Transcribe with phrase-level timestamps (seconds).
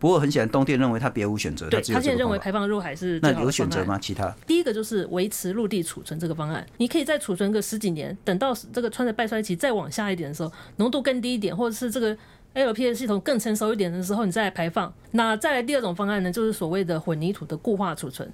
[0.00, 1.68] 不过很显然，东电认为他别无选择。
[1.68, 3.98] 对，他现在认为排放入海是那有选择吗？
[3.98, 12.16] 其他第一个就是维持陆地储存这个方案，你可以再储存个十几年，等到这个穿着半衰期再往下一点的时候，浓度更低一点，或者是这个
[12.54, 14.92] LPS 系统更成熟一点的时候，你再来排放。
[15.10, 18.32] 那再来第二种方案呢，就是所谓的混凝土的固化储存。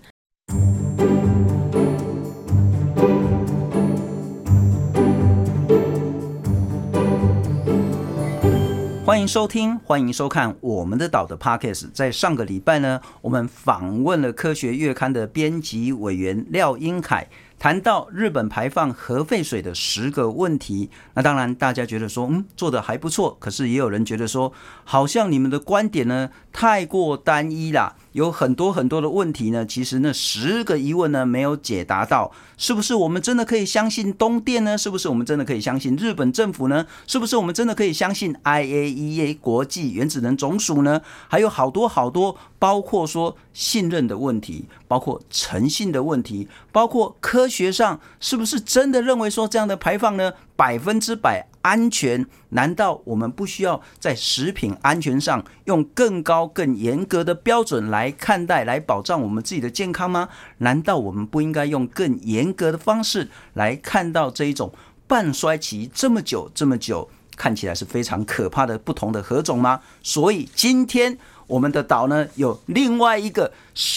[9.14, 11.88] 欢迎收听，欢迎收看我们的岛的 Podcast。
[11.92, 17.28] 在上个礼拜呢，我们访问了科学月刊的编辑委员廖英凯。
[17.56, 23.36] 谈到日本排放核废水的十个问题，那当然大家觉得说，嗯，做的还不错。
[23.38, 29.66] 可是也有人觉得说，好像你们的观点呢太过单一啦，有很多很多的问题呢。
[29.66, 34.78] 其实那十个疑问呢没有解答到，是不是我们真的可以相信东电呢？
[34.78, 36.86] 是不是我们真的可以相信日本政府呢？
[37.08, 41.02] 是不是我们真的可以相信 IAEA 国际原子能总署呢？
[41.26, 42.36] 还有好多好多。
[42.56, 52.26] 包括说信任的问题，包括诚信的问题，包括科学上是不是真的认为说这样的排放呢百分之百安全？
[52.50, 60.28] 难道我们不需要在食品安全上用更高、更严格的标准来看待，来保障我们自己的健康吗？
[60.58, 64.72] 难道我们不应该用更严格的方式来看到这一种
[65.06, 69.80] 半衰期这么久、这么久，看起来是非常可怕的不同的核种吗？
[70.02, 71.18] 所以今天。
[71.46, 73.52] 我们的岛呢，有另外一个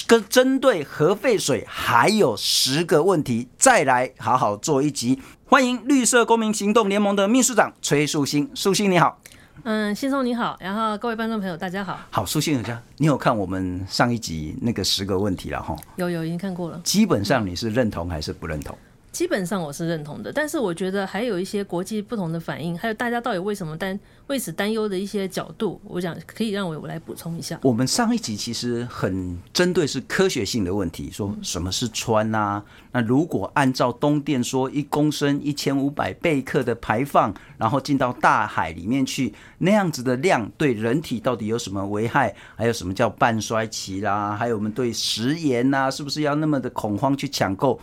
[0.05, 5.21] 跟针对核废水还有十个问题，再来好好做一集。
[5.49, 9.17] 欢迎绿色公民行动联盟的秘书长崔树新，树新你好。
[9.63, 11.97] 嗯，先生你好，然后各位观众朋友大家好。
[12.11, 12.61] 好，树新有
[12.97, 15.73] 你有看我们上一集那个十个问题了哈？
[15.95, 16.81] 有有已经看过了。
[16.83, 18.77] 基本上你是认同还是不认同？
[19.17, 27.59] 基本上我是认同的，但是我觉得还有一些国际不同的反应，还有大家到底为什么担为此担忧的一些角度，我想可以让我我来补充一下。
[27.63, 32.63] 我们上一集其实很针对是科学性的问题，说什么是氚啊？
[32.91, 42.35] 那如果按照东电说一公升一千五百贝克的排放，然后进到大海里面去，那样子的量对人体到底有什么危害？
[42.55, 44.35] 还有什么叫半衰期啦？
[44.37, 47.79] 还有我们对食盐呐，是不是要那么的恐慌去抢购？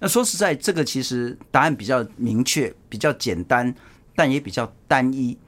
[0.00, 3.74] 那说实在，这个其实答案比较明确，比较简单，
[4.14, 5.38] 但也比较单一。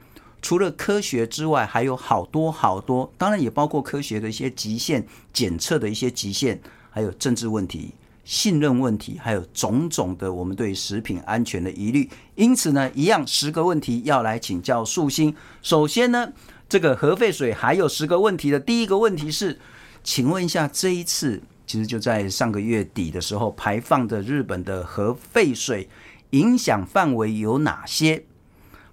[0.41, 6.59] 除了科学之外，还有好多好多，当然也包括科学的一些极限检测的一些极限，
[6.89, 7.91] 还有政治问题、
[8.23, 12.09] 信任问题，还有种种的我们对食品安全的疑虑。
[12.35, 15.35] 因此呢，一样十个问题要来请教树心。
[15.61, 16.31] 首先呢，
[16.69, 19.59] 这个核废水还有十个问题的第一个问题是，
[20.03, 21.41] 请问一下这一次。
[21.67, 25.87] 其实就在上个月底的时候，排放的日本的核废水
[26.29, 28.23] 影响范围有哪些？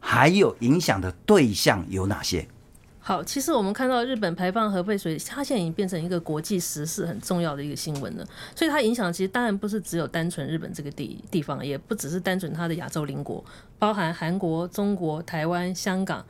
[0.01, 2.47] 还有影响的对象有哪些？
[2.99, 8.27] 好，其实我们看到日本排放核废水，它现在已经变成一个国际时事很重要的一个新闻了。
[8.57, 13.45] 所以它影响其实当然不是只有单纯日本这个地地方，也不只是单纯它的亚洲邻国，
[13.79, 16.25] 包含韩国、中国、台湾、香港。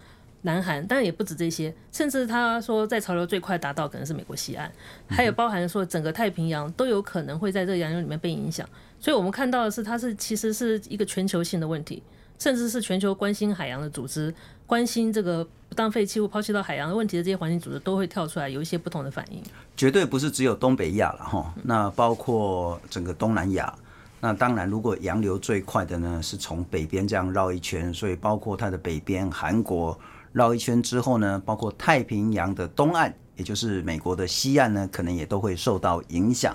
[0.44, 4.70] 南韩当然也不止这些，甚至他说在潮流最快达到可能是美国西岸，
[5.08, 8.68] 还有包含说整个太平洋都有可能会在这个洋流里面被影响。
[9.00, 12.02] 所以我们看到的是，它是其实是一个全球性的问题，
[12.38, 14.34] 甚至是全球关心海洋的组织、
[14.66, 19.42] 关心这个不当废弃物抛弃到海洋的问题的这些环境组织都会跳出来有一些不同的反应。
[19.74, 23.74] 绝对不是只有东北亚了哈，那包括整个东南亚。
[24.20, 29.98] 那当然，如果洋流最快的呢，是从北边这样绕一圈，所以包括它的北边韩国。
[30.34, 36.54] 绕一圈之后呢，包括太平洋的东岸，也就是美国的西岸呢，可能也都会受到影响。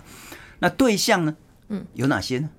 [0.59, 1.35] 那对象呢，
[1.69, 2.49] 嗯，有哪些呢？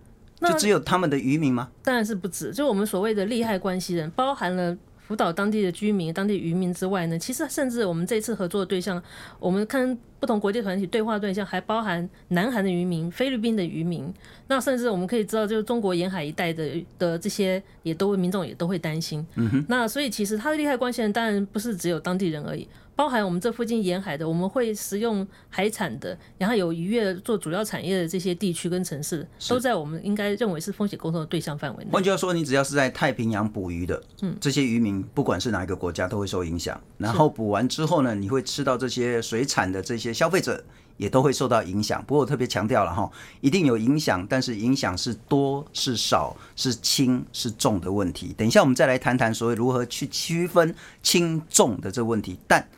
[0.41, 1.69] 就只有他们的渔民吗？
[1.85, 4.77] 当然是不止，就我们所谓的利害关系人，包含了。
[5.11, 9.03] 福岛当地的居民、当地渔民之外呢，其实甚至我们这次合作的对象，
[9.41, 14.15] 我们看不同国际团体对话对象还包含南韩的渔民、菲律宾的渔民，
[14.47, 19.27] 那甚至我们可以知道，就是中国沿海一带的的这些，也都民众也都会担心。
[19.35, 22.69] 嗯哼，那所以其实他的利害关系人当然不是只有当地人而已。
[23.01, 31.91] 包含我们这附近沿海的，我们会食用海产的，然后有渔业做主要产业的这些地区跟城市，都在我们应该认为是风险沟通的对象范围内。
[31.91, 36.79] 换句话说，你只要是在太平洋捕鱼的，嗯，这些渔民不管是哪一个国家都会受影响。
[36.99, 40.63] 然后捕完之后呢，你会吃到这些水产的这些消费者
[40.99, 42.05] 也都会受到影响。
[42.07, 43.11] 不过我特别强调了哈，
[43.41, 48.35] 一定有影响，但是影响是多是少是轻是重的问题。
[48.37, 52.69] 等一下我们再来谈谈所谓如何去区分轻重的这个问题，但。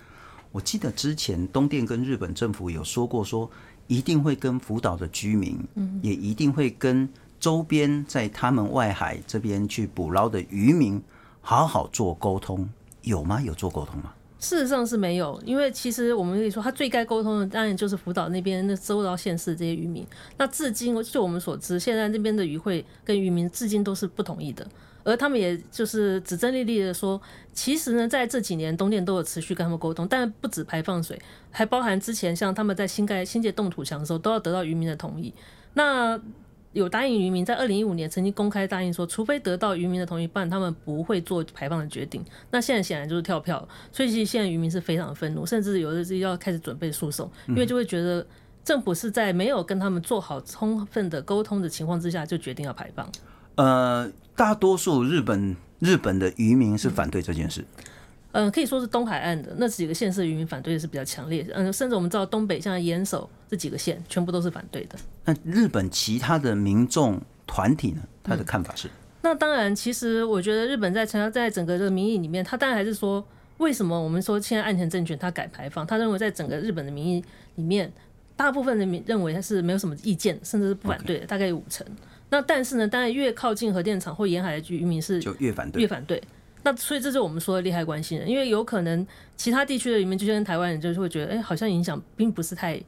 [0.53, 3.51] 我记得之前东电跟日本政府有说过，说
[3.87, 5.59] 一定会跟福岛的居民，
[6.03, 7.09] 也一定会跟
[7.41, 11.03] 周边在他们外海这边去捕捞的渔民
[11.41, 12.69] 好好做沟通，
[13.03, 13.41] 有吗？
[13.41, 14.13] 有做沟通吗？
[14.39, 20.05] 事实上是没有，因为其实我们可以说，他最该沟通的当然就是福岛那边那周遭县市这些渔民。
[20.37, 24.67] 那至今就我们所知，现在那边的渔会跟渔民至今都是不同意的，
[25.05, 27.21] 而他们也就是指证历历的说，
[27.53, 31.21] 其实呢，在这几年东电都有持续跟他们沟通，但不止排放水，
[31.51, 35.33] 还包含之前像他们在新盖新界冻土墙的时候，都要得到渔民的同意。
[35.75, 36.21] 那
[36.73, 42.25] 有答应渔民，在二零一五年曾经公开答应说，除非得到渔民的同意，不然他们不会做排放的决定。
[42.51, 48.27] 那现在显然就是跳票，所以其实现在渔民是非常愤怒，甚至有的是要开始准备诉讼，因为就会觉得
[48.65, 53.07] 政府是在没有跟他们做好充分的沟通的情况之下，就决定要排放。
[53.57, 57.61] 呃，大多数日本日本的渔民是反对这件事。
[57.61, 57.85] 嗯
[58.35, 61.47] 嗯，可以说是东海岸的那几个县市渔民反对的是比较强烈。
[61.53, 64.99] 嗯，甚至我们知道东北像岩手这几个县，全部都是反对的。
[65.27, 68.01] 那日本其他的民众团体呢？
[68.25, 68.89] 他的看法是？
[68.89, 68.91] 嗯、
[69.21, 73.23] 那当然，其实我觉得日本在成在整个这个民意里面，他当然还是说，
[73.59, 75.87] 为什么我们说现在岸田政权他改排放？
[75.87, 77.23] 他认为在整个日本的民意
[77.57, 77.93] 里面，
[78.35, 81.87] 大部分人民认为他是没有什么意见，甚至是不反对的，大概有五成。
[82.33, 86.21] 那但是呢，当然越靠近核电厂或沿海的渔民是就越反对，越反对。
[86.63, 89.07] 那所以这就是我们说的利害关系人，因为有可能
[89.37, 92.81] 其他地区的渔民就像台湾人，就是会觉得，哎、欸，好像影响并不是太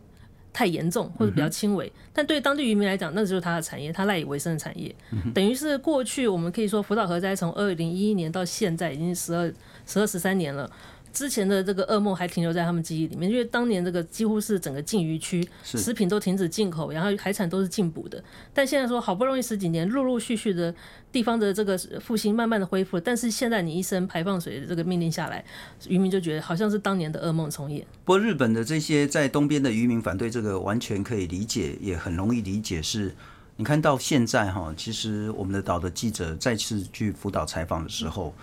[0.50, 4.94] 太严重或者比较轻微，但对当地渔民来讲，那就是他的产业，他赖以为生的产业，
[5.35, 9.52] 等于是过去我们可以说福岛核灾从二零一一年到现在已经十二
[9.85, 10.70] 十二十三年了。
[11.14, 18.22] 之前的这个噩梦还停留在他们记忆里面，因为当年这个几乎是整个禁渔区，食品都停止进口，然后海产都是禁捕的。
[18.52, 20.75] 但现在说好不容易十几年，陆陆续续的
[21.12, 25.44] 地方的这个复兴慢慢的恢复，但是现在你一声排放水的这个命令下来，
[25.88, 27.87] 渔民就觉得好像是当年的噩梦重演。
[28.05, 32.82] 不过日本的这些在东边的渔民反对这个，完全可以理解，也很容易理解。
[32.82, 33.14] 是
[33.55, 38.34] 你看到现在哈，其实我们的岛的记者再次去福岛采访的时候。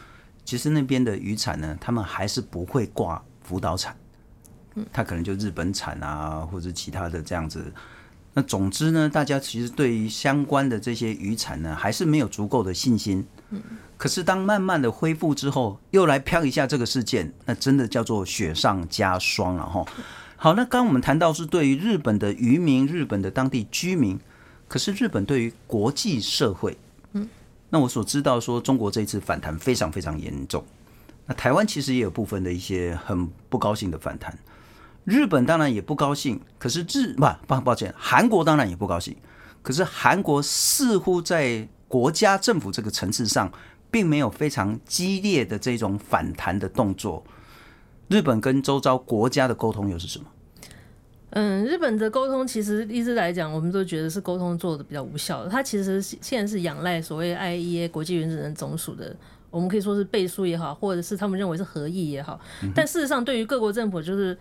[0.44, 3.96] 其实那边的渔产呢，他们还是不会挂福岛产，
[4.92, 7.72] 他可能就日本产啊，或者其他的这样子。
[8.34, 13.26] 那总之呢，大家其实对于相关的这些渔产呢，还是没有足够的信心。
[13.98, 19.86] 可是当慢慢的恢复之后，又来飘一下这个事件，那真的叫做雪上加霜了哈。
[20.38, 24.18] 好，那刚刚我们谈到是对于日本的渔民、日本的当地居民，
[24.68, 26.78] 可是日本对于国际社会。
[27.72, 30.64] 那我所知道说，中国这一次反弹非常非常严重。
[31.26, 34.38] 那台湾其实也有部分的一些很不高兴的反弹。
[35.06, 39.16] 日本当然也不高兴，可是日不抱抱歉，韩国当然也不高兴。
[39.64, 43.52] 可是韩国似乎在国家政府这个层次上，
[43.90, 47.24] 并没有非常激烈的这种反弹的动作。
[48.10, 50.26] 日本跟周遭国家的沟通又是什么？
[51.32, 55.50] 嗯，日本的沟通其实一直来讲，我们都觉得是沟通做的比较无效的。
[55.50, 59.16] 它其实现在是仰赖所谓 IAEA 国际原子能总署的，
[59.50, 62.40] 我们可以说是背书也好，或者是他们认为是合意也好。
[62.76, 64.38] 但事实上，对于各国政府，就是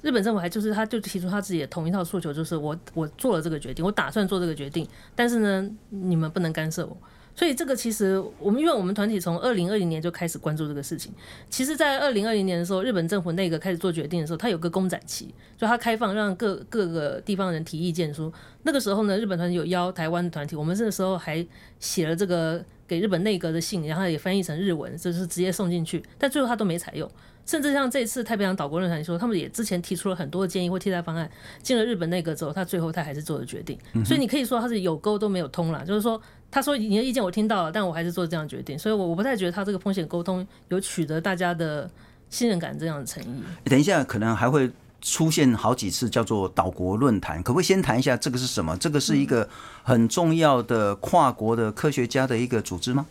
[0.00, 4.86] 日本政府还就是他就提出他自己的同一套诉求，就是我我做了这个决定，我打算做这个决定，
[5.16, 6.96] 但是呢，你们不能干涉我。
[7.38, 11.12] 所以这个其实我们，因为我们团体从二零二零年就开始关注这个事情。
[11.48, 18.32] 其实，在二零二零年的时候，日本政府那个开始做决定的时候，它有个公展期，就它开放让各各个地方人提意见说。
[18.64, 21.46] 那个时候呢，日本团体有邀台湾的团体，我们那个时候还
[21.78, 26.02] 写了这个给日本内阁的信，然后也翻译成日文，就是直接送进去。
[26.18, 27.08] 但最后他都没采用。
[27.46, 31.30] 甚至像这次太平洋岛国论坛说，他们也之前提出了很多的建议或替代方案，
[31.62, 33.78] 进了日本内阁之后，他最后他还是做了决定。
[34.04, 36.20] 所以你可以说他是有沟都没有通了，就是说。
[36.50, 41.86] 他说：“你的意见我听到了，但我还是做这样决定，所以我我不太觉得他这个风险沟通有取得大家的
[42.30, 43.42] 信任感这样的诚意。
[43.64, 48.76] 等一下，可能还会出现好几次叫做岛国论坛，可不可以先谈一下这个是什么？
[48.78, 49.48] 这个是一个
[49.82, 53.06] 很重要的跨国的科学家的一个组织吗？”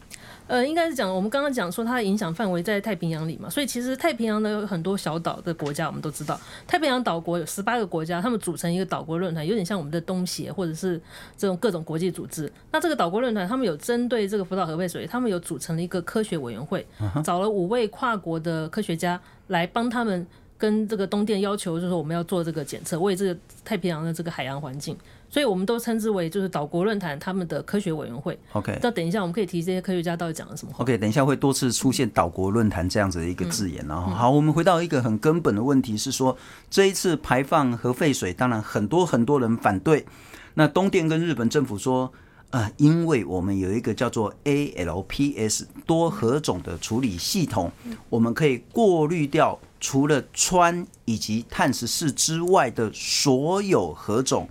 [0.47, 11.01] 呃，应该是讲我们刚刚讲说它的影响范围在太平洋里嘛，所以其实太平洋呢有很多小岛的国家，我们都知道太平洋岛国有十八个国家，他们组成一个岛国论坛，有点像我们的东协或者是
[11.35, 12.49] 这种各种国际组织。
[12.71, 16.87] 那这个岛国论坛，他们有针对这个福岛核废水，他们有组成了一个科学委员会，
[17.25, 20.25] 找了五位跨国的科学家来帮他们
[20.57, 24.97] 跟这个东电要求，就是我们要做这个检测，为这个太平洋的这个海洋环境。
[25.29, 28.39] 所以我们都称之为就是岛国论坛他们的科学委员会。
[28.53, 30.81] OK，那等一下我们可以提这些科学家到底讲了什么话。
[30.83, 33.85] OK，等一下会多次出现岛国论坛这样子的一个字眼。
[33.89, 36.37] 然后，好，我们回到一个很根本的问题是说，
[36.69, 40.05] 这一次排放核废水，当然很多很多人反对。
[40.53, 42.11] 那东电跟日本政府说，
[42.51, 47.71] 呃，因为我们有一个叫做 ALPS 多核种的处理系统，
[48.09, 54.47] 我们可以过滤掉除了氚以及碳十四之外的所有核种。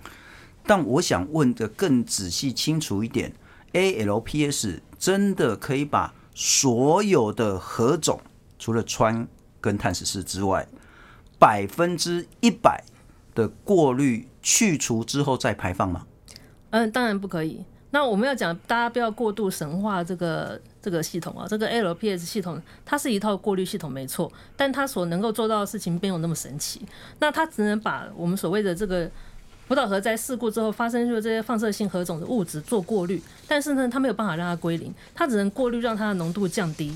[0.65, 3.33] 但我想问的更仔细清楚一点
[3.73, 8.21] ，ALPS 真的可以把所有的核种，
[8.59, 9.27] 除了氚
[9.61, 10.69] 跟碳十四之外，
[11.39, 12.85] 百分之一百
[13.35, 16.07] 的过滤去除之后再排放吗？
[16.71, 17.65] 嗯，当然不可以。
[17.97, 26.83] 那我们要讲，大家不要过度神化这个这个系统啊，这个 LPS 系统它是一套过滤系统没错，但它所能够做到的事情没有那么神奇。
[27.21, 29.11] 那它只能把我们所谓的这个
[29.67, 36.95] 福岛核灾事故之后发生出的这些放射性核种的物质做过滤，但是呢，它没有办法让它归零，它只能过滤让它的浓度降低，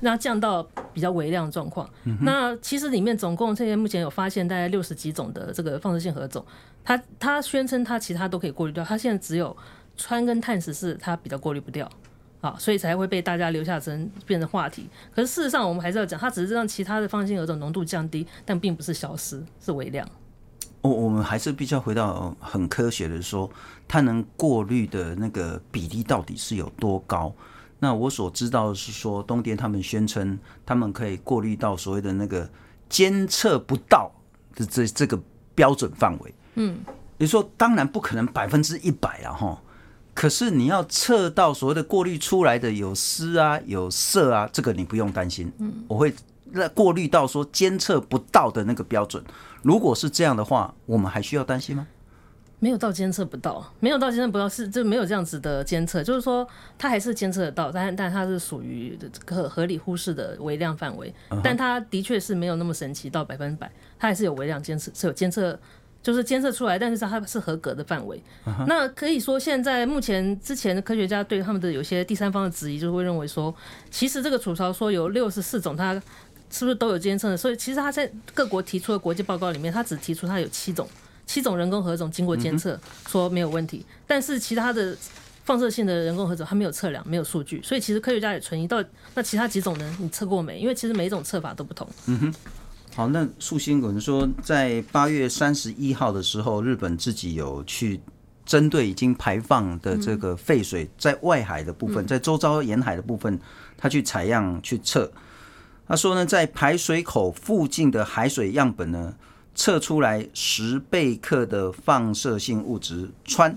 [0.00, 1.86] 让它降到比较微量状况。
[2.22, 6.42] 那其实里面总共这些目前有发现大概六十几种的这个放射性核种，
[6.82, 9.54] 它它宣称它其他都可以过滤掉，它现在只有。
[9.98, 11.90] 氚跟碳十四，它比较过滤不掉，
[12.40, 14.88] 啊，所以才会被大家留下成变成话题。
[15.14, 20.08] 可是事实上，我们还是要讲，它只是让其他的放射性核种浓度降低，但并不是消失，是微量。
[20.80, 23.50] 我我们还是必须要回到很科学的说，
[23.88, 27.34] 它能过滤的那个比例到底是有多高？
[27.80, 32.48] 那我所知道的是说，东电他们宣称他们可以过滤到所谓的那个
[32.88, 34.10] 监测不到
[34.54, 35.20] 的这这个
[35.56, 36.34] 标准范围。
[36.54, 36.78] 嗯，
[37.16, 39.62] 你说当然不可能百分之一百啊，哈。
[40.18, 45.52] 可是你要测到所谓的过滤出来的有湿啊、有色啊，这个你不用担心。
[45.60, 46.12] 嗯，我会
[46.50, 49.22] 那过滤到说监测不到的那个标准。
[49.62, 51.86] 如果是这样的话，我们还需要担心吗？
[52.58, 56.44] 没有到监测不到，没有到监测不到是就没有这样子的监测，就是说
[56.76, 61.14] 它还是监测得到，但但它是属于可合理忽视的微量范围。
[61.44, 65.56] 但它的确是没有那么神奇到百分百，它还是有微量监测，是有监测。
[66.02, 68.16] 就是监测出来，但是它是合格的范围。
[68.46, 68.64] Uh huh.
[68.66, 73.54] 那可以说，现在目前之前的科学家对他们的有些第三方的质疑，就会认为说，
[73.90, 75.94] 其实这个储槽说有六十四种，它
[76.50, 77.36] 是不是都有监测的？
[77.36, 80.88] 所以其实他在各国提出的国际报告里面，他只提出它有七种，
[81.26, 84.96] 七种人工核种经过监测说没有问题，但是其他的
[85.44, 88.82] 放射性的人工核种它没有测量，没有数据，所以其实科学家也存疑到
[89.14, 89.96] 那其他几种呢？
[90.00, 90.58] 你测过没？
[90.58, 91.86] 因为其实每一种测法都不同。
[92.06, 92.34] 嗯哼。
[92.98, 98.00] 好，那素心有人说，在八月三十一号的时候，日本自己有去
[98.44, 103.38] 针对已经排放的这个废水在外海的部分，在周遭沿海的部分，
[103.76, 105.12] 他去采样去测。
[105.86, 109.14] 他说呢，在排水口附近的海水样本呢，
[109.54, 113.54] 测出来十贝克的放射性物质氚。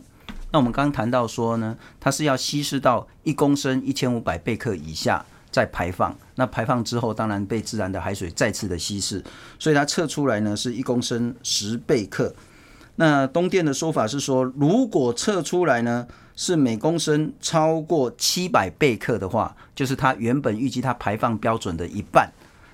[0.52, 5.26] 那我们刚刚谈到说呢，它是要稀释到一公升一千五百贝克以下。
[5.52, 9.24] 在排放，那排放之后，当然被自然的海水再次的稀释，
[9.60, 12.34] 所以它测出来呢是一公升十贝克。
[12.96, 22.32] 那东电的说法是说，如果测出来呢是每公升超过七百贝克的话，就是它原本预计它排放标准的一半，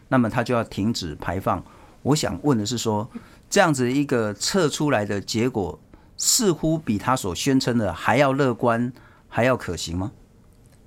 [0.10, 1.64] 那么它就要停止排放。
[2.04, 3.10] 我想问的是说，
[3.50, 5.80] 这样子一个测出来的结果，
[6.18, 8.92] 似乎比它所宣称的还要乐观，
[9.28, 10.12] 还要可行吗？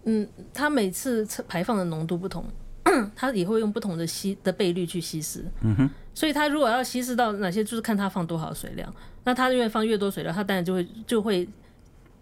[0.04, 2.44] 嗯，它每次排放的浓度不同，
[3.14, 5.44] 它也会用不同的稀的倍率去稀释。
[5.62, 8.92] 嗯哼，所以它如果要稀释到哪些，就是看它放多少水量。
[9.24, 11.46] 那它越放越多水量，它当然就会就会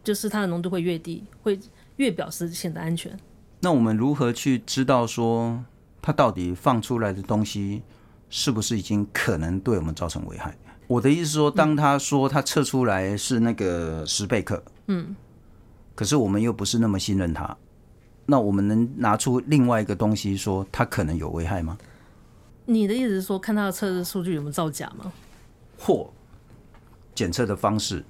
[0.02, 1.58] 就是它的浓度会越低，会
[1.96, 3.16] 越表示显得安全。
[3.60, 5.64] 那我们如何去知道说
[6.02, 7.82] 它到底放出来的东西
[8.28, 10.56] 是不是已经可能对我们造成危害？
[10.88, 15.14] 我的意思是说，当他说他测出来是那个十贝克，嗯，
[15.94, 17.56] 可是我们又不是那么信任他。
[18.30, 21.78] 那我们能拿出另外一个东西说它可能有危害吗？
[22.66, 25.10] 你的意思是说，看它的测试数据有没有造假吗？
[25.78, 26.10] 或
[27.14, 28.04] 检测的方式，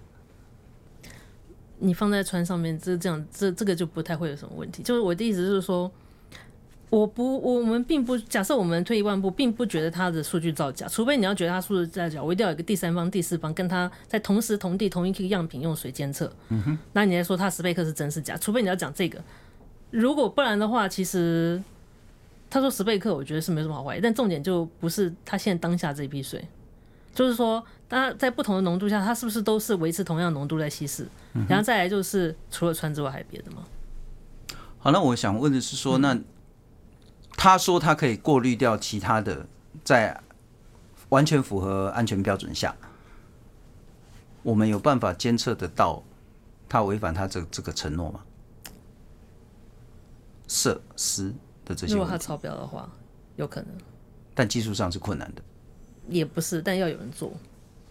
[1.79, 4.83] 你放在船上面，这这样这这个就不太会有什么问题。
[4.83, 5.89] 就是我的意思是说，
[6.91, 16.33] 我不我们并不假设我们退一万步，并不觉得它的数据造假，除非你要觉得它数据造假，我一定要有一个第三方、第四方跟它在同时同地同一个样品用水监测。
[16.49, 18.37] 嗯哼，那你来说它十贝克是真是假？
[18.37, 19.23] 除非你要讲这个。
[19.91, 21.63] 如果不然的话，其实
[22.51, 24.01] 他说十倍克，我觉得是没什么好怀疑。
[24.01, 26.47] 但重点就不是他现在当下这一批水，
[27.15, 31.09] 就是说，它在不同的浓度下，它是不是都是维持同样浓度在稀释？
[31.35, 33.65] 嗯、然后再来就是，除了川之外还有别的吗？
[34.79, 36.19] 好，那我想问的是说，那
[37.37, 39.47] 他说他可以过滤掉其他的，
[39.83, 40.21] 在
[41.09, 42.77] 完全符合安全标准下，
[44.43, 46.03] 我们有办法监测得到
[46.69, 48.21] 他违反他这这个承诺吗？
[50.49, 51.33] 色丝
[51.65, 52.91] 的这些，如果它超标的话，
[53.37, 53.69] 有可能，
[54.35, 55.43] 但技术上是困难的，
[56.09, 57.33] 也不是，但要有人做。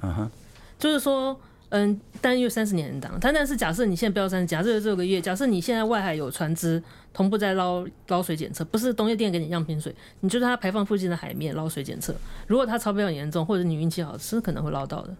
[0.01, 0.29] 嗯哼、uh，huh.
[0.77, 6.81] 就是说，嗯，但又三十年档，但但是假设你现在标三十，假设这个月，假设你现在外海有船只
[7.13, 12.15] 同步在捞捞水检测，不是东业店给你样品水，你就是它排放附近的海面捞水检测，
[12.47, 15.15] 如果它超标很严重，或者你运气好，是可能会捞到的。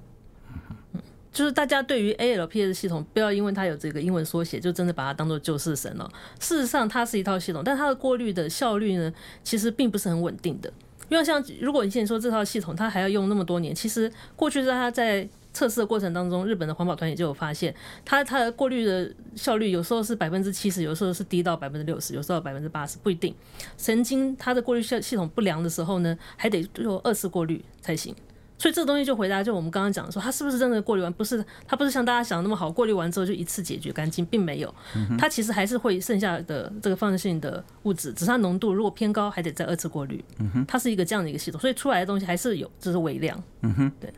[1.38, 6.12] 就是大家对于 ALPS 系统，不要因为它有这个英文缩写，就真的把它当做救世神了。
[6.40, 9.14] 事实上，它是一套系统，但它的过滤的效率呢，
[9.44, 10.74] 其实并不是很稳定的。
[11.10, 17.72] 因为像如果你现在说这套系统它还要用那么多年，其实过去在它在测试的过程当中，日本的环保团也就有发现，
[18.04, 23.32] 它它的过滤的效率有时候是百分之七十，有时候是低到百分之六十，有时候百分之八十，不一定。
[23.78, 28.16] 曾经它的过滤系系统不良的时候呢，还得做二次过滤才行。
[28.58, 31.14] 所以这个东西就回答，就我们刚刚讲的说，它是不是真的过滤完？
[31.14, 34.74] 不是，它不是像大家想的那么好，过滤完之后就一次解决干净，并没有。
[35.18, 40.24] 它其实还是会剩下的这个放射性的物质，只是它浓度如果偏高，还得再二次过滤。
[40.68, 43.42] 它是一个这样的一个系统，所以出来的东西还是有，只是微量。
[43.62, 44.12] 嗯哼，对。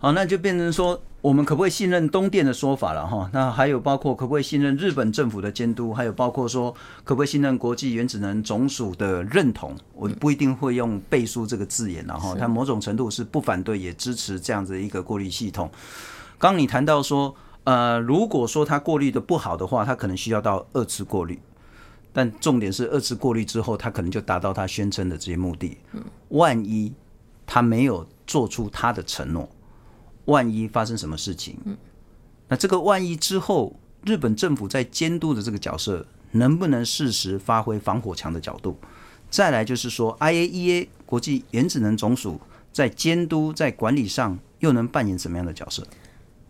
[0.00, 3.28] 好，那就变成说，我们可不可以信任东电的说法了哈？
[3.32, 9.74] 那还有包括可不可以信任日本政府的监督，还有包括说可不可以信任国际原子能总署的认同？
[9.94, 15.68] 我不一定会用背书这个字眼，然后它某种程度是不反对也支持这样子一个过滤系统。
[16.38, 21.36] 刚你谈到说，呃，如果说它过滤的不好的话，它可能需要到二次过滤，
[22.12, 25.76] 但重点是二次过滤之后，它可能就达到它宣称的这些目的。
[26.28, 26.92] 万一
[27.44, 29.48] 它没有做出它的承诺。
[30.28, 31.56] 万一发生什么事情，
[32.48, 38.76] 那这个万一之后，日本政府在监督的这个角色能不能适时发挥防火墙的角度？
[39.30, 42.40] 再来就是说，IAEA 国际原子能总署
[42.72, 45.86] 在监督在管理上又能扮演什么样的角色？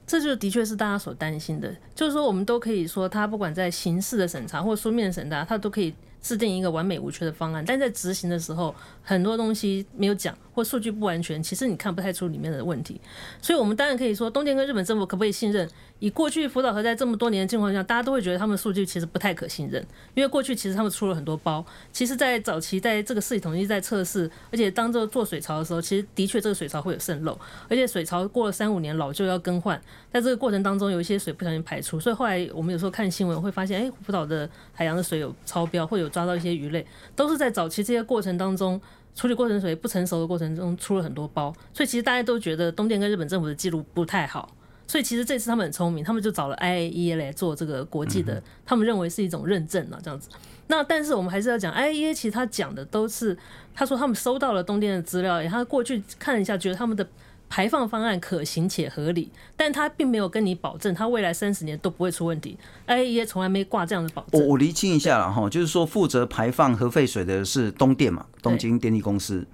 [0.06, 10.36] 这就的确是大家所担心的，就是说我们都可以说，他不管在形式的审查或书面审查，他都可以制定一个完美无缺的方案，但在执行的时候，很多东西没有讲。
[10.58, 13.00] 或数据不完全，其实你看不太出里面的问题，
[13.40, 15.70] 所以我们当然可以说，东电跟日本政府可不可以信任？
[16.00, 19.80] 以过去福岛核灾这么多年的情况下，大家都会觉得他们数据其实不太可信任，
[20.14, 21.64] 因为过去其实他们出了很多包。
[21.92, 27.38] 其实，在早期在这个系统一直在测试，而且当这个做水槽的时候，其实的确这个水槽会有渗漏，
[27.68, 29.80] 而且水槽过了三五年老旧要更换，
[30.12, 36.84] 在这个过程当中有一些水不小心排出，所以后来我们有时候看新闻会发现，哎，福岛的海洋的水有超标，或有抓到一些鱼类，
[37.14, 38.80] 都是在早期这些过程当中。
[39.14, 44.54] 处理过程水不成熟的过程中出了很多包，所以其实大家都觉得东电跟日本政府的记录不太好，
[44.86, 50.28] 所以其实这次他们很聪明，他们就找了 IAEA 来做这个国际的，他们认为是一种认证啊这样子。
[50.68, 53.36] 那但是我们还是要讲 IAEA，其实他讲的都是
[53.74, 57.06] 他说他们收到了东电的资料，他过去看了一下，觉得他们的。
[57.48, 62.56] 排放方案可行且合理，但他并没有跟你保证，他未来三十年都不会出问题。
[62.86, 64.40] IAEA 从来没挂这样的保证。
[64.40, 69.46] 我我厘清一下了哈，就是说负责排放核废水的是东电嘛，东京电力公司。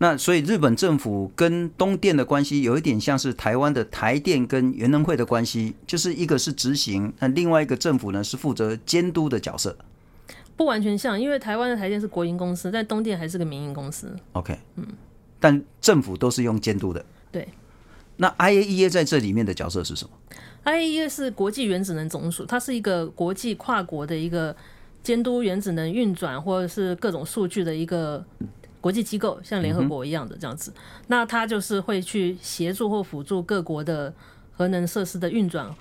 [0.00, 9.76] 那所以日本政府跟东电的关系有一点像是台湾的台电跟原能会的关系，就是一个是执行，那另外一个政府呢是负责监督的角色。
[10.56, 14.14] 不完全像，因为台湾的台电是国营公司，但东电还是个民营公司。
[14.32, 14.86] OK，嗯，
[15.40, 17.04] 但政府都是用监督的。
[17.30, 17.48] 对，
[18.16, 20.10] 那 IAEA 在这里面的角色是什么
[20.64, 24.54] ？IAEA 是国际原子能总署，它是一个国际跨国的一个
[25.02, 28.24] 监督原子能运转或者是各种数据的一个
[28.80, 30.70] 国际机构，像联合国一样的这样子。
[30.74, 34.12] 嗯、那它就是会去协助或辅助各国的
[34.52, 35.74] 核能设施的运转。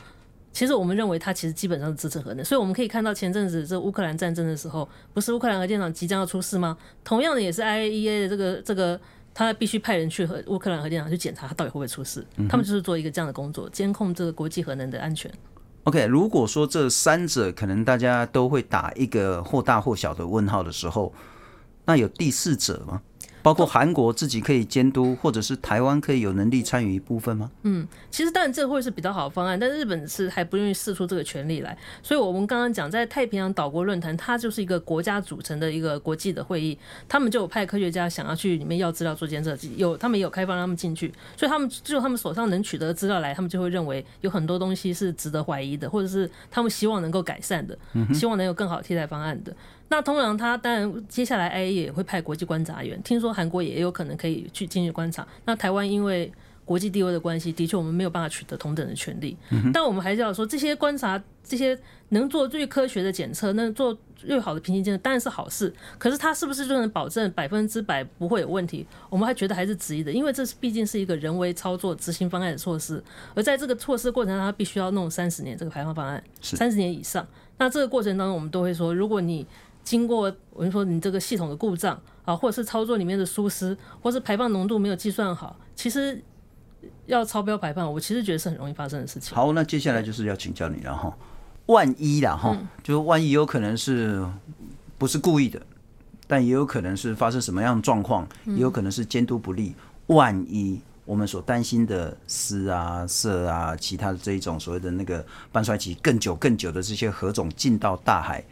[0.53, 6.77] 其实我们认为它其实基本上是支持核能，所以我们可以看到前阵子这乌克兰战争的时候，不是乌克兰核电厂即将要出事吗？
[7.03, 8.99] 同样的也是 IAEA 的这个这个。
[9.37, 12.25] 他必须派人去和乌克兰核电厂去检查，他到底会不会出事。
[12.49, 15.31] 他们就是做一个这样的工作，监控这个国际核能的安全。
[15.83, 21.13] OK，如果说这三者可能大家都会打一个或大或小的问号的时候，
[21.85, 22.99] 那有第四者吗？
[23.47, 27.49] 包括韩国自己可以监督，或者是台湾可以有能力参与一部分吗？
[27.63, 31.77] 嗯，其实当然这会是比较好的方案，但日本是还不愿意释出这个权利来。
[32.03, 47.79] 所以我们刚刚讲，在太平洋岛国论坛，它就是一个国家组成的一个国际的会议，他们就有派科学家想要去里面要资料做监测，有他们也有开放他们进去，所以他们就他们手上能取得资料来，他们就会认为有很多东西是值得怀疑的，或者是他们希望能够改善的，
[48.13, 49.55] 希望能有更好替代方案的。
[49.89, 55.25] 那通常他当然接下来 IAEA 也会派国际观察员，听说韩国也有可能可以去进去观察。
[55.45, 56.31] 那台湾因为
[56.65, 59.37] 国际地位的关系，的确我们没有办法取得同等的权利。
[59.73, 65.73] 但我们还是要说，这些观察、这些能做最科学的检测、能做最好的平行监测，当然是好事。
[65.97, 68.85] 可是它是不是就能保证百分之百不会有问题？
[69.09, 73.01] 我们还觉得还是质疑的，因为这是毕竟是一个人为操作执行方案的措施，
[73.33, 77.25] 而在这个措施过程中，它必须要弄三十年这个排放方案，三十年以上。
[77.59, 79.47] 那这个过程当中，我们都会说，如果你
[79.87, 86.21] 经过我们说你这个系统的故障啊，或者是操作里面的疏失，或是排放浓度没有计算好，其实
[87.05, 89.33] 要超标排放，我其实觉得是很容易发生的事情。
[89.33, 91.17] 好，那接下来就是要请教你了哈，
[91.67, 94.27] 万一了哈，就是万一有可能是
[94.97, 95.61] 不是故意的，
[96.27, 99.73] 但也有可能是发生什么样的状况，也有可能是监督不力。
[100.07, 108.43] 万一我们所担心的氬啊、色啊，其他的这一种所谓的那个半衰期更久、更久的这些核种进到大海。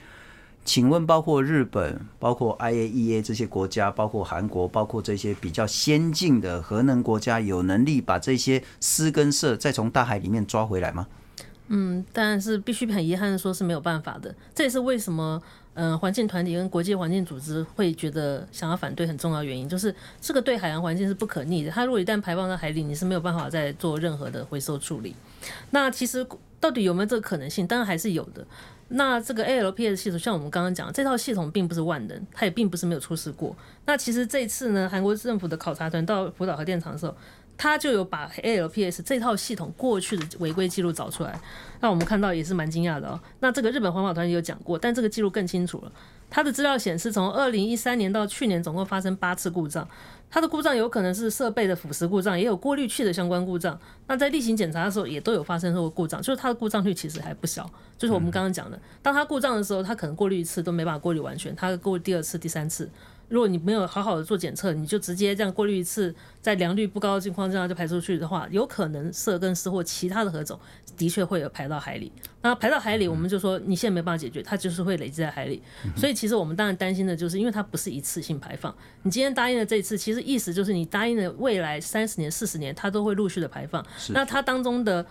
[0.65, 11.05] 请问，包括日本、包括 IAEA 这些国家，包括韩国，包括这些比较先进的核能国家，有能力把这些丝跟涩再从大海里面抓回来吗？
[11.67, 14.33] 嗯，但是必须很遗憾的说，是没有办法的。
[14.55, 15.41] 这也是为什么，
[15.75, 21.69] 嗯、环境团体跟国际环境组织会觉得想要反对很重要原因，就是这个对海洋环境是不可逆的。
[21.69, 25.15] 它如果一旦排放到海里，你是没有办法再做任何的回收处理。
[25.69, 26.25] 那其实
[26.59, 27.67] 到底有没有这个可能性？
[27.67, 28.45] 当然还是有的。
[28.87, 33.55] 那这个 ALPS 系统，像我们刚刚讲，这套系统并不是万能，它也并不是没有出事过。
[33.85, 37.15] 那其实这次呢，韩国政府的考察团到福岛核电厂的时候，
[37.57, 41.39] 他就有把 ALPS 这套系统过去的违规记录找出来。
[41.79, 43.19] 那我们看到也是蛮惊讶的哦。
[43.39, 45.91] 那这个日本环保团也有讲过，但这个记录更清楚了。
[46.29, 49.87] 它的资料显示，从二零一三年到去年，总共发生八次故障。
[50.29, 53.79] 它的故障有可能是设备的腐蚀故障，也有过滤器的相关故障。
[54.07, 57.69] 那在例行检查的时候，也都有发生过故障，就是它的故障率其实还不小。
[57.97, 62.89] 就是我们刚刚讲的，当它故障的时候，它可能过滤一次都没办法过滤完全，它过滤第二次、第三次。
[63.27, 70.59] 如果你没有好好的做检测，你就直接这样过滤一次，在良率不高的情况下就排出去的话，有可能色跟湿或其他的何种
[70.95, 72.11] 的确会有排到海里。
[72.41, 75.61] 那排到海里，我们就说你现在没办法解决，它就是会累积在海里。
[75.95, 78.73] 所以其实我们当然担心的就是，因为它不是一次性排放。
[79.01, 83.83] 你今天答应了这一次，其实意思就是你答应了未来三十年、四十年，它都会陆续的排放。
[84.09, 85.03] 那它当中的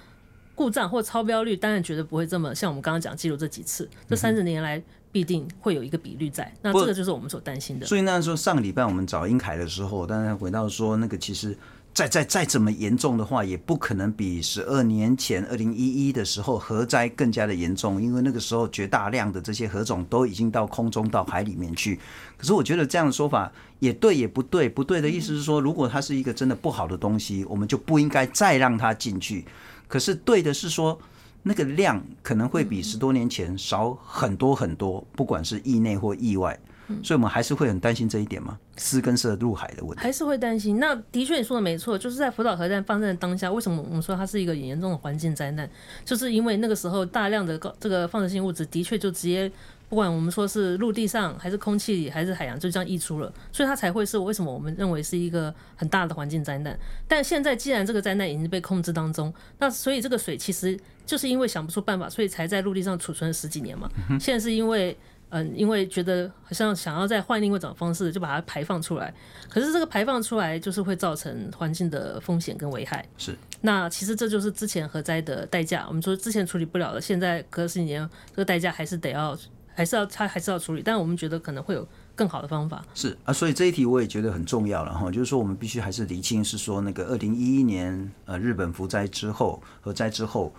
[0.54, 4.80] 故障或超标率，当然绝对不会这么像我们刚刚讲记录这几次，这三十年来。
[5.14, 7.86] 必定会有一个比率在，那这个就是我们所担心的。
[7.86, 11.56] 所以那时候上个礼拜我们找英凯的时候，当然回到说，那个其实
[11.92, 22.00] 再再再怎么严重的话，也不可能比十二年前二零一一的时候核灾更加的严重，因为那个时候绝大量的这些核种都已经到空中到海里面去。
[22.36, 29.44] 可是我觉得这样的说法也对也不对，不对的意思是说，如果它是一个真的不好的东西，我们就不应该再让它进去。
[29.86, 31.00] 可是对的是说。
[31.46, 36.58] 那个量可能会比十多年前少很多很多，不管是意内或意外，
[37.02, 38.58] 所以我们还是会很担心这一点吗？
[38.76, 40.80] 私跟社入海的问题，还是会担心。
[40.80, 45.70] 那的确你说的没错，就是在福岛核弹放生的当下，为什么我们说它是一个严重的环境灾难？
[46.04, 49.52] 就是因为那个时候大量的这个放射性物质的确就直接。
[49.94, 56.76] 不管我们说是陆地上，还是空气里，还是海洋，就这样溢出了，所以它才会是为什么我们认为是一个很大的环境灾难。
[57.06, 60.76] 但现在既然这个灾难已经被控制当中，那所以这个水其实
[61.06, 63.88] 就是因为想不出办法，所以才在陆地上储存了十几年嘛。
[64.18, 69.14] 现在是因为嗯，因为觉得好像想要再换另外一种方式，就把它排放出来。
[69.48, 73.08] 可是这个排放出来就是会造成环境的风险跟危害。
[73.16, 73.36] 是。
[73.60, 75.84] 那其实这就是之前核灾的代价。
[75.86, 79.38] 我们说之前处理不了的，现在隔十几年，这个代价还是得要。
[79.74, 82.84] 还是要他还是要处理，但我们觉得可能会有更好的方法。
[82.94, 90.54] 是啊，所以这一题我也觉得很重要了哈，就是说我们必须还是厘清，是说那个二零一一年呃日本福灾之后核灾之后，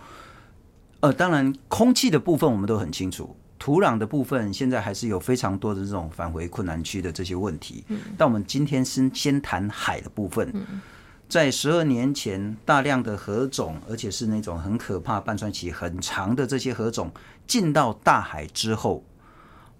[1.00, 7.84] 呃当然空气的部分我们都很清楚，土壤的部分现在还是有非常多的这种返回困难区的这些问题。
[7.88, 7.98] 嗯。
[8.18, 10.50] 但我们今天先先谈海的部分。
[10.52, 10.80] 嗯。
[11.28, 17.10] 在十二年前，大量的核种，而且是那种很可怕、半衰期很长的这些核种
[17.46, 19.02] 进到大海之后，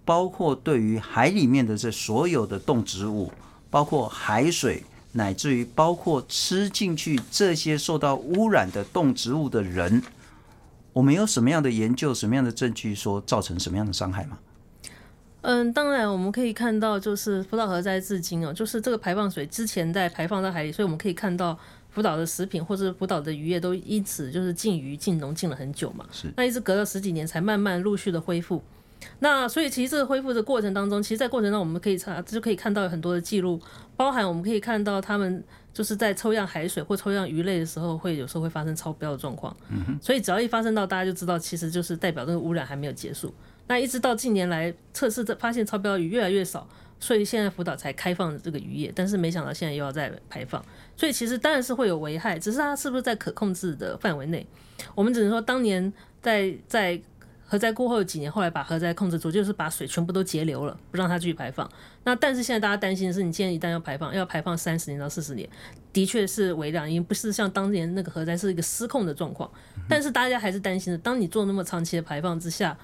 [0.03, 3.31] 包括对于海里面的这所有的动植物，
[3.69, 4.83] 包括海水，
[5.13, 10.03] 乃至于包括吃进去这些受到污染的动植物的人，
[10.91, 14.37] 我们有什么样的研究、什么样的证据说造成什么样的伤害吗？
[15.49, 21.57] 嗯，当然我们可以看到，就是福岛核灾至今哦，就是这个排放水之前在排放到海里，所以我们可以看到
[21.89, 26.05] 福岛的食品或者福岛的渔业都因此就是禁渔禁农禁了很久嘛。
[26.11, 26.27] 是。
[26.35, 28.61] 那一直隔了十几年才慢慢陆续的恢复。
[29.19, 33.57] 那所以其实这个恢复的过程当中，其实，在过程中我们可以查就可以看到有很多的记录，
[33.95, 35.41] 包含我们可以看到他们
[35.73, 39.55] 就是在抽样海水或抽样鱼类的时候，会有时候会发生超标的状况。
[39.69, 39.99] 嗯哼。
[40.01, 43.33] 所以只要一发生到，大家就知道其实就是代表这个污染还没有结束。
[43.67, 46.67] 那一直到近年来测试的发现超标鱼越来越少，
[46.99, 50.63] 所以现在福岛才开放这个渔业，但是没想到现在又要再排放，
[50.95, 54.47] 所以其实当然是会有危害，只是它是不是在可控制的范围内？
[54.95, 56.99] 我们只能说当年在在
[57.45, 61.69] 核灾过后几年，后来把核灾控制住，就是把水全部都截流了，不让它继续排放。
[62.03, 65.47] 那但是现在大家担心的是，你现在一旦要排放，要排放三十年到四十年，
[65.91, 69.49] 的确是微量，因为不是像当年那个核灾是一个失控的状况。
[69.89, 72.77] 但是大家还是担心的，当你做那么长期的排放之下。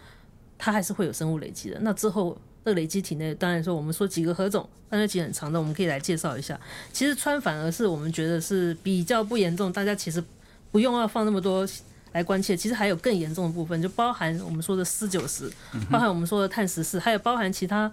[0.57, 1.77] 它还是会有生物累积的。
[1.81, 6.59] 那之后，这个累积体内，当然说我们说几个何种，半衰期很长的，我们可以来介绍一下。
[6.91, 10.23] 其实穿反而是我们觉得是比较不严重，大家其实
[10.71, 11.67] 不用要放那么多
[12.13, 12.55] 来关切。
[12.55, 15.51] 其实还有更严重的部分，就包含我们说的四九十，
[15.91, 17.91] 包含我们说的碳十四，还有包含其他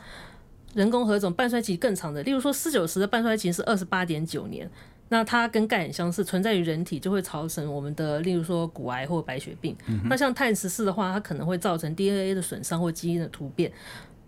[0.75, 4.71] 人工核种半衰期更长的，例如说四九十的半衰期是二十八点九年。
[5.13, 9.77] 那它跟钙很相似，存在于人体就会造成我们的，例如说骨癌或白血病。
[9.89, 13.71] 嗯、那像碳十四的话，它可能会造成 DNA 的损伤或基因的突变。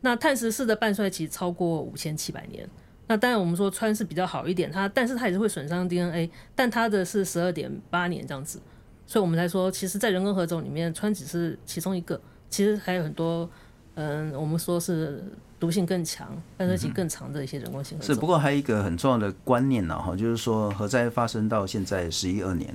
[0.00, 2.68] 那碳十四的半衰期超过五千七百年。
[3.06, 8.60] 那当然我们说穿是比较好一点，它但是它也是会损伤 DNA，但它的是十二点八年这样子。
[9.06, 13.48] 所以我们才说，其实，在人工合种里面，穿只是其中一个，其实还有很多，
[13.94, 15.22] 嗯，我们说是
[15.62, 18.12] 毒性更强、半衰期更长的一些人工性合种。
[18.12, 22.74] 是，不过还有一个很重要的观念呢，哈，就是说核灾发生到现在十一二年，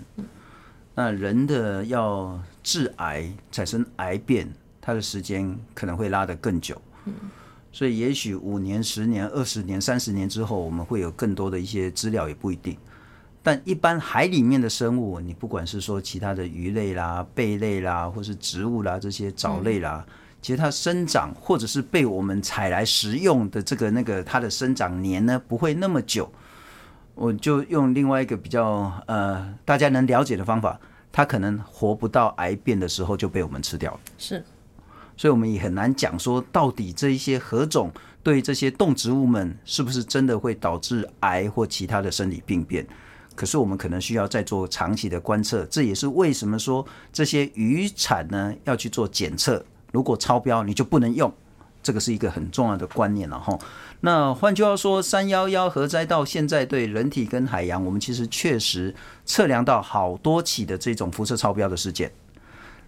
[0.95, 6.81] 那人的要致癌、产生癌变，它的时间可能会拉得更久。
[7.03, 7.13] 嗯
[7.73, 12.75] 所以也许五年、十年、二十年、三十年之后，我们会有更多的一些资料，也不一定。
[13.43, 20.13] 但一般海里面的生物，你不管是说其他的鱼类啦、贝类啦，或是植物啦这些藻类啦，嗯、
[20.47, 26.31] 其实它生长或者是被我们采来食用的这个那个它的生长年呢，不会那么久。
[27.15, 30.79] 我就用另外一个比较呃大家能了解的方法，
[31.11, 33.99] 它可能活不到癌变的时候就被我们吃掉了。
[34.17, 34.41] 是，
[35.17, 37.91] 所以我们也很难讲说到底这一些何种
[38.23, 42.87] 对这些动植物们是不是真的会导致癌或其他的生理病变。
[43.35, 51.33] 可是我们可能需要再做长期的观测，这也是为什么说这些渔产呢要去做检测，如果超标你就不能用，
[51.81, 53.57] 这个是一个很重要的观念了哈。
[54.01, 58.93] 那换句话说，三幺幺核灾到现在对人体跟海洋，我们其实确实
[59.25, 62.11] 测量到好多起的这种辐射超标的事件。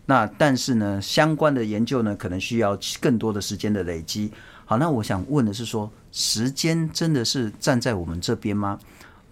[0.06, 4.32] 那但是呢，相关的研究呢，可能需要更多的时间的累积。
[4.66, 8.80] 好，那我想问的是说，时间真的是站在我们这边吗？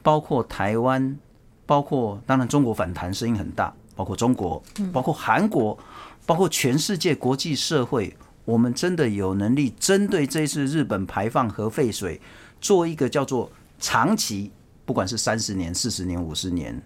[0.01, 1.17] 包括台湾，
[1.65, 4.61] 包括当然中国反弹声音很大，包括中国，
[4.93, 5.77] 包括韩国，
[6.27, 12.19] 包括全世界国际社会，我们真的有能力针对这次日本排放核废水
[12.59, 14.51] 做一个叫做长期，
[14.85, 16.79] 不管是三十年、四十年、五十年，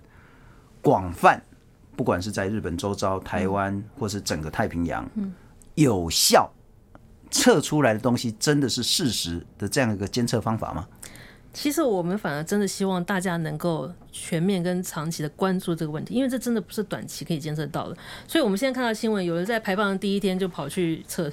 [0.80, 1.42] 广泛，
[1.96, 5.10] 不管是在日本周遭、台湾或是整个太平洋，
[5.74, 6.48] 有效
[7.32, 10.88] 测出来的东西真的是事实的这样一个监测方法吗？
[11.54, 17.98] 其实我们反而真的希望大家能够全面跟长期的关注这个问题，因为这真的不是短期可以监测到的。
[18.28, 21.32] 所以我们现在看到新闻，有人在排放的第一天就跑去测，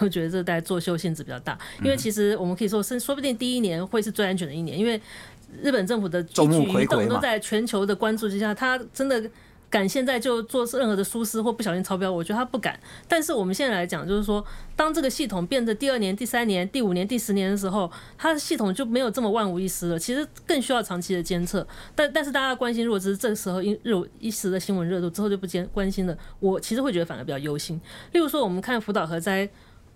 [0.00, 1.58] 我觉得这大家作秀性质比较大。
[1.82, 5.00] 因为其实我们可以说，是说不定第一年会是最安全的一年，因为
[5.62, 9.30] 日本政府的一举一动都在全球的关注之下，他真的。
[9.70, 12.78] 敢现在就做任何的疏失或不小心超标，我觉得他不敢。
[13.08, 14.44] 但是我们现在来讲，就是说，
[14.76, 19.98] 当这个系统变得第二年、第三年、第五年、第十年的时候，它的系统就没有这么万无一失了。
[19.98, 21.66] 其实更需要长期的监测。
[21.94, 27.80] 但但是大家关心，如果只是这个时候因热一时的新闻热度之后就不监关心了，我其实会觉得反而比较忧心。
[28.12, 29.48] 例如说，我们看福岛核灾。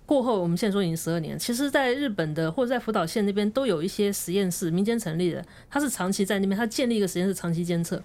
[0.07, 1.39] 过后，我们现在说已经十二年。
[1.39, 8.03] 其实，在日本的或者在福岛县那边，都有一些实验室，民间成立的，它是长期在那边，它建立一个实验室，长期监测。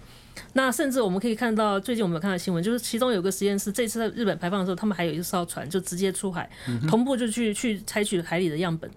[0.53, 6.49] 那甚至我们可以看到，最近我们有看到新闻，就是其中有个实验室，这次在日本排放的时候，他们还有一艘船就直接出海，
[6.87, 8.89] 同步就去去采取海里的样本。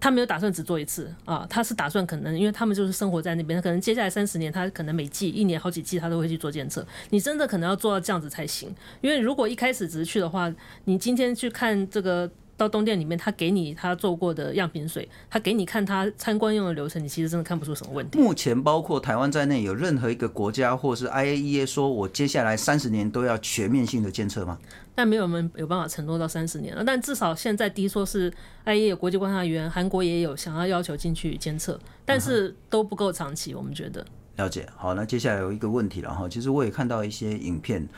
[0.00, 6.86] 他没有打算只做一次啊，他是打算可能，因为他们就是生活在那边，可能接下来三十年，他可能每季、一年好几季，他都会去做监测。
[7.10, 12.30] 你真的可能要做到这样子才行，因为如果一开始只是去的话，你今天去看这个。
[12.58, 18.18] 到东店里面，他给你他做过的样品水，他给你看他参观用的流程，你其实真的看不出什么问题。
[18.18, 24.58] 目前包括台湾在内，有任何一个国家或是 IAEA 说我接下来三十年都要全面性的监测吗？
[24.94, 26.82] 但没有人有办法承诺到三十年了。
[26.84, 28.28] 但至少现在，第一说是
[28.66, 33.54] IAEA 有国际观察员，韩国也有想要要求进去监测，但是都不够长期。
[33.54, 34.68] 我们觉得了解。
[34.76, 37.88] 好，那接下来有一个问题了哈，其实我也看到一些影片。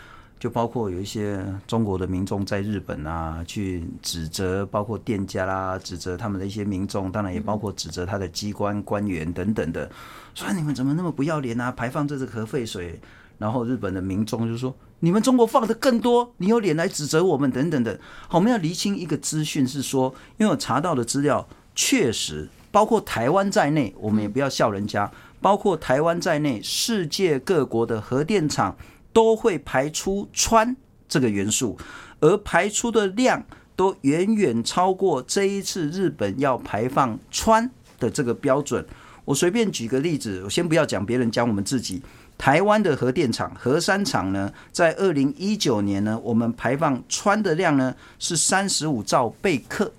[0.41, 9.89] 就包括有一些中国的民众在日本啊，去指责包括店家啦，指责他们的一些民众，当然也包括指责他的机关官员等等的，
[10.35, 12.99] 说你们怎么那么不要脸啊，排放这个核废水。
[13.37, 17.99] 然后日本的民众就说，你们中国放的更多，你有脸来指责我们等等的。
[18.29, 28.77] 好，我们要厘清一个资讯是说，因为我查到的资料确实包括台湾在内，我们也不要笑人家，包括台湾在内，世界各国的核电厂。
[29.13, 30.77] 都会排出氚
[31.09, 31.77] 这个元素，
[32.21, 33.45] 而排出的量
[33.75, 38.85] 都远远超过这一次日本要排放氚的这个标准。
[39.25, 42.03] 我随便举个例子，我先不要讲别人，讲我们自己。
[42.37, 49.93] 台湾的核电厂核三厂呢，在二零一九年呢，我们排放氚的量呢是三十五兆贝克。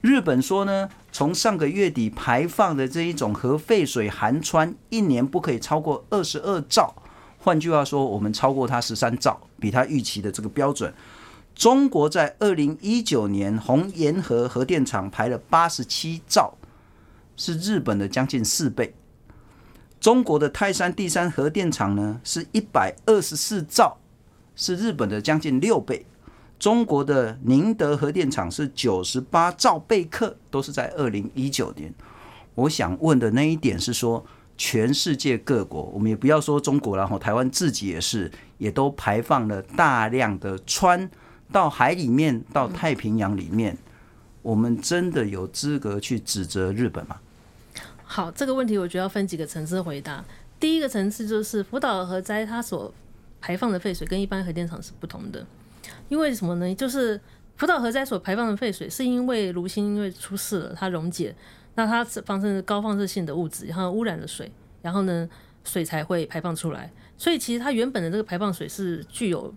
[0.00, 6.94] 日本说呢，从上个月底排放的这一种核废水含氚，一年不可以超过二十二兆。
[7.46, 10.92] 换句话说，我们超过它十三兆，比它预期的这个标准。
[11.54, 16.54] 中国在二零一九年红沿河核电厂排了八十七兆，
[17.36, 18.92] 是日本的将近四倍。
[20.00, 23.96] 中国的泰山第三核电厂呢，是一百二十四兆，
[24.56, 26.04] 是日本的将近六倍。
[26.58, 31.94] 中国的宁德核电厂是九十八兆贝克，都是在二零一九年。
[32.56, 34.26] 我想问的那一点是说，
[34.56, 41.08] 全世界各国，我们也不要说中国，然后台湾自己也是，也都排放了大量的氚
[41.52, 43.76] 到海里面，到太平洋里面。
[44.42, 47.16] 我们真的有资格去指责日本吗？
[48.04, 50.24] 好，这个问题我觉得要分几个层次回答。
[50.60, 52.94] 第一个层次就是福岛核灾它所
[53.40, 55.44] 排放的废水跟一般核电厂是不同的，
[56.08, 56.74] 因为什么呢？
[56.74, 57.20] 就是
[57.56, 61.34] 福岛核灾所排放的废水是因为炉心因为出事了，它溶解。
[61.76, 64.50] 那它放生高放射性的物质，然后污染了水，
[64.82, 65.28] 然后呢，
[65.62, 66.90] 水才会排放出来。
[67.16, 69.54] 所以其实它原本的这个排放水是具有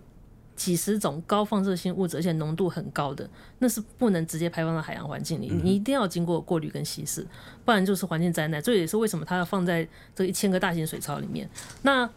[0.54, 3.28] 几十种高放射性物质，而且浓度很高的，
[3.58, 7.26] 那是不能直接排放到海洋环境里，你一定要经过过滤跟稀释，
[7.64, 8.62] 不然就是环境灾难。
[8.62, 11.48] 这也是为什么它要放在这一千个大型水槽里面。
[11.82, 12.08] 那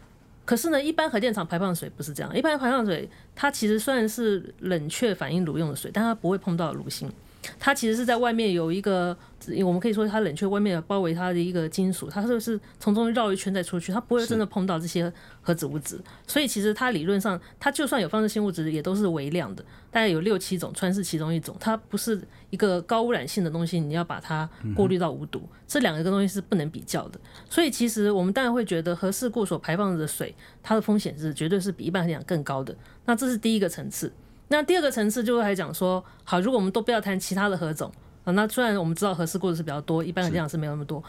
[0.44, 7.10] 可是呢，一般核电厂排放水不是这样，一般排放水它其实虽然是冷却反应炉用的水，但它不会碰到炉心。
[7.58, 9.16] 它其实是在外面有一个，
[9.64, 13.92] 我们可以说它冷却外面包围它的一个金属，它是不是从中绕一圈再出去？
[13.92, 27.20] 它不会真的碰到这些核子物质，所以其实它理论上，它就算有放射性物质，也都是微量的，大概有六七种，氚是其中一种，它不是一个高污染性的东西，你要把它过滤到无毒，这两个东西是不能比较的。
[27.48, 32.74] 所以其实我们当然会觉得核事故所排放的水，它的风险是绝对是比一般来讲更高的。
[33.04, 34.12] 那这是第一个层次。
[34.48, 37.90] 那第二个层次就会来讲说，好，如果我们都不要谈其他的何种
[38.24, 41.02] 啊，那虽然我们知道核事故的是比较多，一般的这样是没有那么多，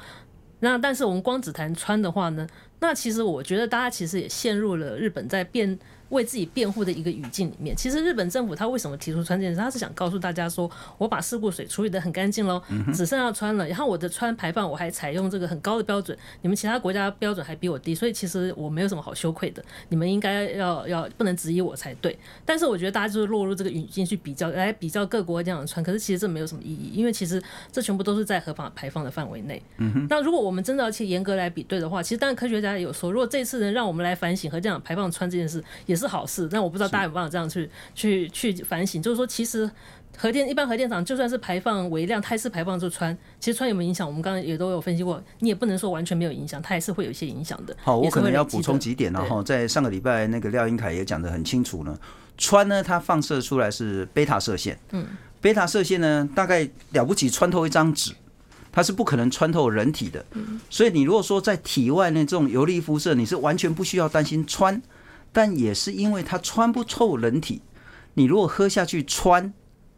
[0.59, 2.47] 那但是我们光只谈穿的话呢，
[2.79, 5.77] 那其实我觉得大家其实也陷入了日本在变。
[6.15, 9.59] 为自己辩护的一个语境里面，其实日本政府他为什么提出穿这件事？
[9.59, 12.61] 他是想告诉大家说，我把事故水处理的很干净喽，
[12.93, 22.17] 只剩下穿了，然后我的穿排放我还采用这个很高的标准，你们其他国家标准还比我低，所以其实我没有什么好羞愧的，你们应该要要不能质疑我才对。
[22.45, 29.61] 但是我觉得大家就是落入这个语境去比较，来比较各国这样的氚，可是其实这没有什么意义，因为其实这全部都是在合法排放的范围内。
[30.09, 36.47] 那如果我们真的要去严格来比对的话，其实当然科学家也有说，如果这次能让我们来反省和这样排放穿这件事，也是好事。
[36.51, 39.69] 但我不知道大家有没有办法这样去去去反省，就是说，其实
[40.17, 44.07] 核电一般核电厂就算是排放微量，它还是排放出氚，其实氚有没有影响？
[44.07, 47.75] 我们刚刚也都有分析过，你也不能说完全没有影响，它还是会有一些影响的。
[47.83, 51.97] 好，我可能要补充几点，然后在上个礼拜那个廖英凯也讲得很清楚呢。
[52.37, 55.05] 氚呢，它放射出来是贝塔射线，嗯，
[55.41, 58.13] 贝塔射线呢，大概了不起穿透一张纸，
[58.71, 60.25] 它是不可能穿透人体的，
[60.69, 64.81] 所以你如果说在体外那这种游离辐射，你是完全不需要担心氚。
[65.35, 67.61] 但也是因为它穿不透人体，
[68.13, 69.53] 你如果喝下去穿，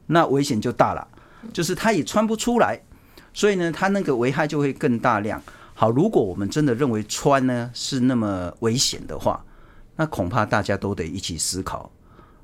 [0.08, 1.08] 那危险就大了，
[1.54, 2.82] 就是它也穿不出来，
[3.36, 5.40] 所以呢，它那个危害就会更大量。
[5.76, 9.46] 好，如果我们真的认为穿呢是那么危险的话，
[9.96, 11.92] 那恐怕大家都得一起思考，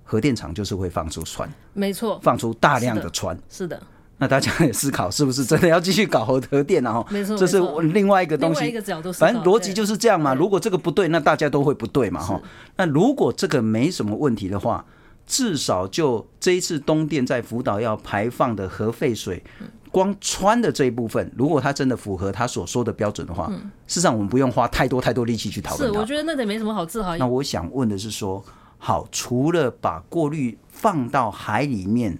[0.03, 3.82] 核电厂就是会放出穿，没错，放出大量的穿，是的。
[4.23, 7.05] 那大家也思考，是不是真的要继续搞核核电啊？
[7.09, 7.59] 没错，这是
[7.91, 8.71] 另外一个东西。
[9.12, 10.33] 反正逻辑就是这样嘛。
[10.33, 12.21] 如果这个不对，那大家都会不对嘛。
[12.21, 12.41] 哈。
[12.77, 14.86] 那如果这个没什么问题的话，
[15.27, 19.43] 至少就这一次东电在福岛要排放的核废水，
[19.91, 23.57] 光穿的这一部分，如果它真的符合他所说的标准的话，嗯
[23.88, 25.91] 事实上我们不用花太多太多力气去讨论。
[25.91, 27.17] 是，我觉得那得没什么好自豪。
[27.17, 28.41] 那我想问的是说，
[28.77, 32.17] 好，除了把过滤放到海里面。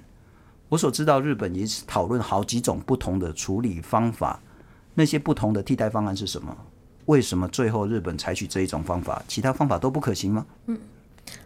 [0.73, 4.41] 我所知道，日本也是讨论好几种不同的处理方法，
[4.95, 6.57] 那些不同的替代方案是什么？
[7.05, 10.43] 为什么最后日本采取这一种方法，其他方法都不可行吗？
[10.65, 10.79] 嗯，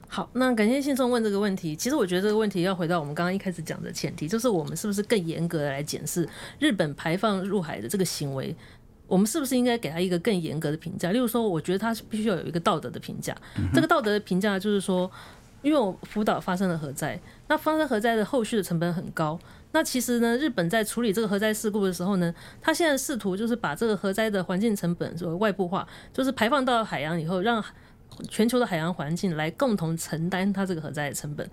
[0.08, 1.76] 好，那感谢信众问这个问题。
[1.76, 6.26] 其实我觉得这个问题要回到我们刚刚一开始讲的前提，就是我们是不是更严格的来检视
[6.58, 8.56] 日本排放入海的这个行为？
[9.08, 11.12] 我们是不是应该给他一个更严格的评价？
[11.12, 13.36] 例如说，我觉得他必须要有一个道德的评价。
[13.74, 15.12] 这个道德的评价就是说。
[15.62, 19.40] 因为我福岛发生了核灾，那发生核灾的后续的成本很高。
[19.74, 27.64] 那其实呢，日本在处理这个核灾事故的时候呢，他现在试图就是把这个核灾的环境成本所谓外部化，就是排放到海洋以后，让
[28.30, 31.48] 全球的海洋环境来共同承担它这个核灾的成本。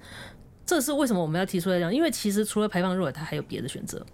[0.64, 1.94] 这是为什么我们要提出来讲？
[1.94, 4.04] 因为其实除了排放入海，它还有别的选择。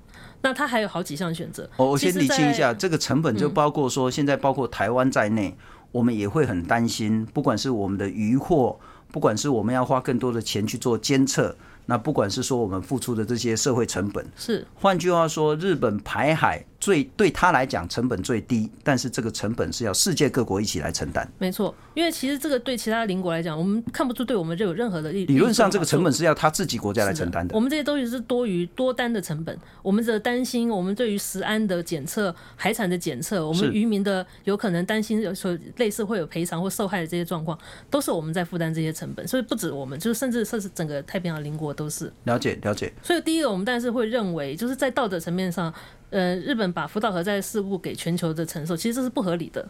[0.43, 1.69] 那它还有好几项选择。
[1.77, 5.57] 我我先理清一下，这个成本就包括说，现在包括台湾在内，
[5.93, 8.81] 我们也会很担心，不管是我们的渔获。
[9.13, 11.57] 不管是我们要花更多的钱去做监测，
[11.87, 16.65] 那不管是说我们付出的这些社会成本，是换句话说，日本排海。
[16.81, 21.31] 最对他来讲成本最低，但是这个成本是要世界各国一起来承担。
[21.39, 25.27] 没错，因为其实这个对其他邻国来讲，我们看不出对我们就有任何的利。
[25.27, 27.55] 理论上，这个成本是要他自己国家来承担的，的。
[27.55, 29.57] 我们这些东西是多余多单的成本。
[29.83, 37.59] 我们的担心，我们对于食安的检测、海产的检测，我们渔民的有可能担心有说类似会有赔偿或受害的这些状况，
[37.91, 42.91] 都是我们在负担这些成本，所以不止我们，就是甚至甚至整个太平洋邻国都是了解了解。
[43.03, 45.73] 所以第一个，我们当然是会认为，就是在道德层面上，
[46.11, 49.67] 呃，日本把福岛核灾事故给全球的承受，其实这是不合理的。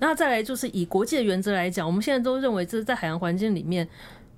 [0.00, 3.88] 那再来就是以国际的原则来讲，我们现在都认为，这是在海洋环境里面。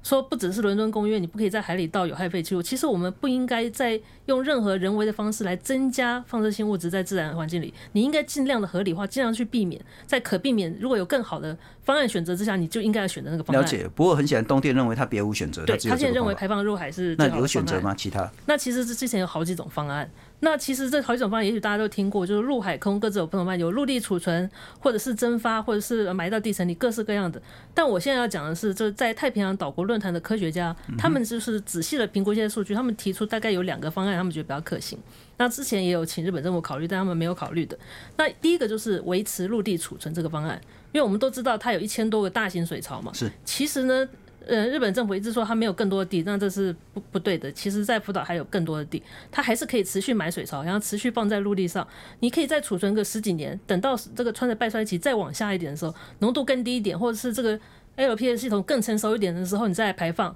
[0.02, 2.62] 说不只是伦敦公约，你不可以在海里倒有害废弃物。
[2.62, 7.74] 其实我们不应该再用任何人为的方式来增加放射性物质在自然环境里。
[7.90, 13.60] 你应该尽量的合理化，尽量去避免，在可避免，如果有更好的方案选择之下，你就应该要选择那个方案。
[13.60, 13.90] 了解。
[13.96, 15.64] 不过很显然，东电认为他别无选择。
[15.66, 17.92] 对，他现在认为排放入海是那有选择吗？
[17.92, 18.30] 其他？
[18.46, 20.08] 那其实这之前有好几种方案。
[20.40, 27.40] 那其实这好几种方案，也许大家都听过，就是陆海空各自有不同方案，有陆地储存，或者是蒸发，或者是埋到地层里，各式各样的。
[27.72, 34.98] 但我现在要讲的是，就是在太平洋岛国论坛的科学家，他们就是仔细的评估一些数据，他们提出大概有两个方案，他们觉得比较可行。
[35.38, 37.78] 那之前也有请日本政府考虑，但他们没有考虑的。
[38.18, 40.60] 那第一个就是维持陆地储存这个方案，
[40.92, 43.10] 因为我们都知道它有一千多个大型水槽嘛。
[43.14, 43.32] 是。
[43.44, 44.06] 其实呢。
[44.46, 47.50] 呃，日本政府一直说它没有更多的地，那这是不不对的。
[47.50, 51.86] 其实，在福岛还有更多的地，它还是可以持续买水槽，然后持续放在陆地上。
[52.20, 57.58] 你可以再储存个十几年，等到这个穿着半衰期再往下一点的时候，浓度更低一点，或者是这个
[57.96, 60.34] LPS 系统更成熟一点的时候，你再来排放，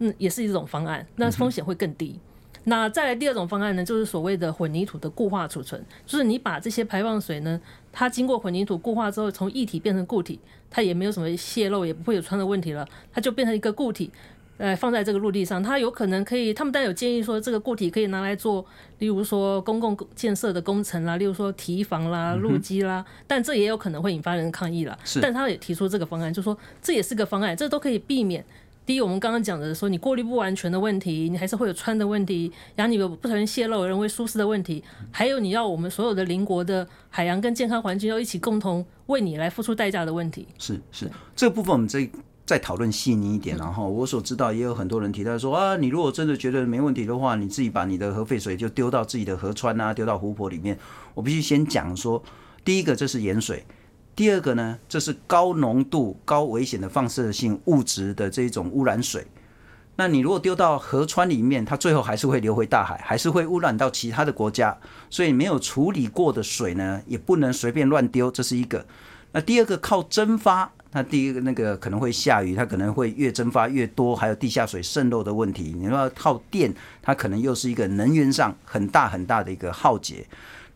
[0.00, 2.20] 嗯，也是一种方案，那风险会更低。
[2.68, 7.60] 那再来第二种方案呢，就是所谓的混凝土的固化储存，就是你把这些排放水呢，
[7.92, 14.10] 它经过混凝土固化之后，从液体变成固体，它也没有什么泄漏，也不会有穿的问题了，它就变成一个固体，
[14.58, 18.66] 呃，放在这个陆地上，它有可能可以，他们当然有建议说，这个固体可以拿来做，
[18.98, 24.98] 例如说公共建设的工程啦，例如说堤防啦、路基啦，但这也有可能会引发人抗议啦。
[25.04, 28.44] 是，但他也提出这个方案，就说这也是个方案，这都可以避免。
[28.86, 40.46] 第一，我们刚刚讲的说，你过滤不完全的问题，你还是会有穿的问题，然后你有不小心泄漏、人为疏失的问题，还有你要我们所有的邻国的海洋跟健康环境要一起共同为你来付出代价的问题。
[40.56, 42.08] 是是，这部分我们再
[42.44, 43.56] 再讨论细腻一点。
[43.56, 50.78] 然后我所知道也有很多人提到说啊，你如果真的觉得没问题的话，你自己把你的核废水就丢到自己的河川啊，丢到湖泊里面。
[51.12, 52.22] 我必须先讲说，
[52.64, 53.64] 第一个这是盐水。
[54.16, 59.26] 第二个呢，这是高浓度、高危险的放射性物质的这种污染水。
[59.96, 64.74] 那你如果丢到河川里面，它最后还是会流回大海，还是会污染到其他的国家。
[65.10, 68.86] 所以没有处理过的水呢，也不能随便乱丢，这是一个。
[69.32, 75.74] 那第二个靠蒸发，那第一个那个可能会下雨，它可能会越蒸发越多，还有地下水渗漏的问题。
[75.76, 80.26] 你说靠电，它可能又是一个能源上很大很大的一个浩劫。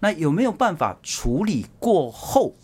[0.01, 2.55] 那有没有办法处理过后？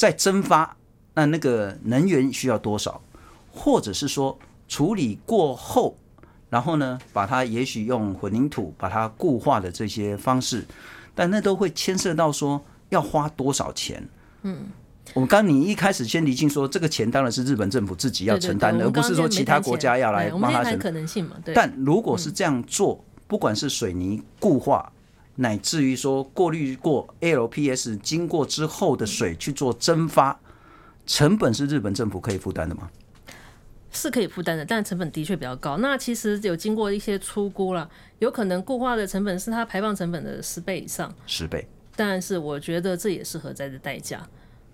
[0.00, 0.78] 再蒸发，
[1.12, 3.02] 那那个能源需要多少？
[3.52, 5.94] 或者是说处理过后，
[6.48, 10.64] 然后呢，把它也许用混凝土把它固化的这些方式，
[11.14, 14.08] 但那都会牵涉到说要花多少钱？
[14.40, 14.68] 嗯，
[15.12, 20.78] 我们刚你一开始先厘清说，这个钱当然是日本政府自己要承担的，而不是说其他国家要来帮他承担。
[20.78, 21.54] 可能性嘛，对。
[21.54, 24.90] 但如果是这样做，不管是水泥固化。
[25.40, 30.38] 乃至于说过滤过 LPS 经过之后的水去做蒸发，
[31.06, 32.90] 成本是日本政府可以负担的吗？
[33.90, 35.78] 是可以负担的，但成本的确比较高。
[35.78, 37.88] 那其实有经过一些出估了，
[38.18, 41.12] 有可能固化的成本是它排放成本的十倍以上。
[41.26, 41.66] 十倍。
[41.96, 44.24] 但是我觉得这也是核灾的代价。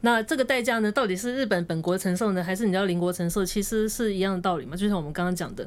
[0.01, 3.45] 那这个代价呢，到底是日本本国承受呢，还是你要邻国承受？
[3.45, 5.67] 其实是一样的道理嘛，就像我们刚刚讲的。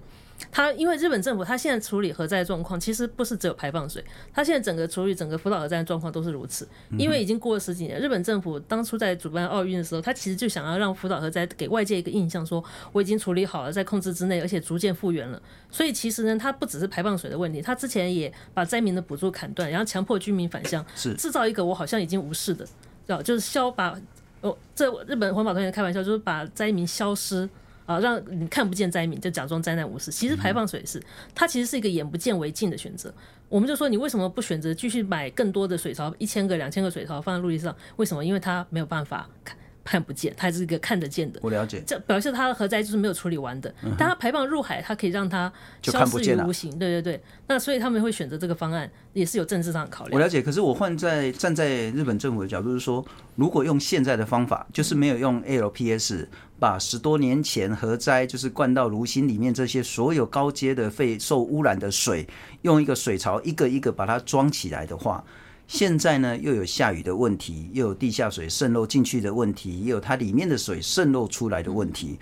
[0.52, 6.68] 他因为日本政府，他现在处理核灾状况，其实不是只有排放水，他现在整个处理整个福岛核灾状况都是如此。
[6.98, 15.42] 因为已经过了十几年，日本政府当初在主办奥运的时候，他其实就想要让福岛核灾给外界一个印象，说我已经处理好了，在控制之内，而且逐渐复原了。
[15.70, 22.66] 所以其实呢，他不只是排放水的问题，他之前也把灾民的补助砍断，然后强迫居民返乡，是制造一个我好像已经无视的，
[23.06, 24.00] 叫就是消把
[24.42, 27.50] 哦，这日本环保团体开玩笑，就是把灾民消失。
[27.90, 30.12] 啊，让你看不见灾民，就假装灾难无事。
[30.12, 31.02] 其实排放水是，
[31.34, 33.12] 它其实是一个眼不见为净的选择。
[33.48, 37.76] 我们就说，你为什么不选择继续买更多的水槽，一千个、两千个水槽放在陆地上？
[37.96, 38.24] 为什么？
[38.24, 39.58] 因为它没有办法看。
[39.82, 41.40] 看不见，它是一个看得见的。
[41.42, 43.74] 我了解，这表示它的核灾就是没有处理完的。
[43.98, 46.70] 但它排放入海，它可以让它消失于无形。
[46.78, 50.14] 对对对，那所以他们会选择这个方案，也是有政治上的考虑。
[50.14, 53.04] 我了解，可是我换在站在日本政府的角度是说，
[53.36, 56.28] 如果用现在的方法，就是没有用 LPS
[56.60, 62.28] 把十多年前核灾就是灌到炉心里面这些所有高阶的废受污染的水，
[62.64, 65.24] 用一个水槽一个一个把它装起来的话。
[65.68, 72.20] 现在呢，又有下雨的问题，又有地下水渗漏进去的问题，也有它里面的水渗漏出来的问题。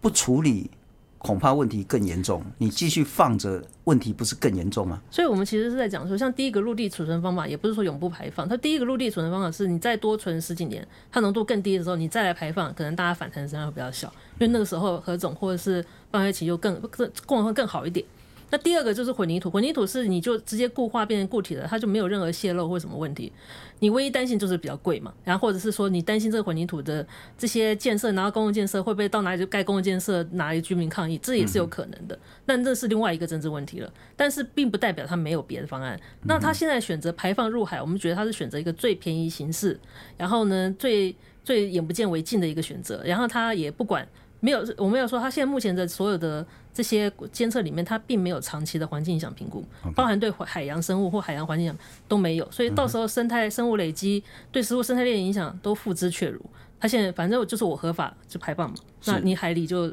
[0.00, 0.70] 不处理，
[1.18, 2.42] 恐怕问题更严重。
[2.58, 5.02] 你继续放着，问题不是更严重吗？
[5.10, 8.48] 所以，我们其实是在讲说，像第一个陆地储存方法，也不是说永不排放。
[8.48, 14.06] 它第一个陆地储存方法是你再多存十几年，它浓度更低的时候，你再来排放，可能大家反弹的声量会比较小，
[14.38, 18.04] 因为那个时候何种或者是放在一起就更更功能会更好一点。
[18.50, 23.32] 那第二个就是混凝土，混凝土是你就直接固化变成固体了，它就没有任何泄漏或什么问题。
[23.80, 32.18] 你唯一担心就是比较贵嘛，然后或者是说你担心这个混凝土的这些建设，然后公共建设会不会到哪里就盖公共建设，哪里居民抗议，这也是有可能的。
[32.46, 33.92] 那这是另外一个政治问题了。
[34.16, 36.00] 但是并不代表他没有别的方案。
[36.24, 39.78] 那他现在选择排放入海，我们觉得他是选择一个最便宜形式，
[40.16, 44.08] 然后呢最最眼不见为净的一个选择，然后他也不管。
[44.40, 46.46] 没有，我没有说他现在目前的所有的
[46.78, 49.64] 这些监测里面，它并没有长期的环境影响评估
[49.96, 54.22] 包含对海洋生物或海洋环境影响都没有，所以到时候生态生物累积
[54.52, 56.40] 对食物生态链影响都付之阙如。
[56.78, 58.76] 他现在反正就是我合法就排放嘛，
[59.06, 59.92] 那你海里就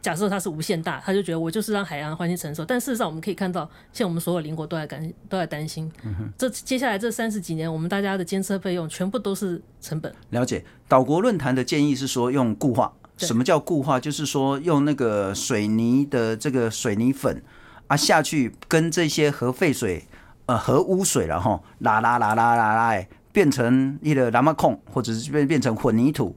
[0.00, 2.64] 假设它是无限大，他就觉得我就是让海洋环境承受。
[2.64, 10.14] 但事实上我们可以看到，现在我们所有邻国都在担都在担心，嗯、这接下来这三十几年，我们大家的监测费用全部都是成本。
[10.30, 12.92] 了解，岛国论坛的建议是说用固化。
[13.26, 14.00] 什么叫固化？
[14.00, 17.42] 就是说用那个水泥的这个水泥粉
[17.86, 20.04] 啊下去，跟这些核废水、
[20.46, 26.34] 呃核污水然后拉拉拉拉拉拉，变成一个拉马控，或者是变变成混凝土，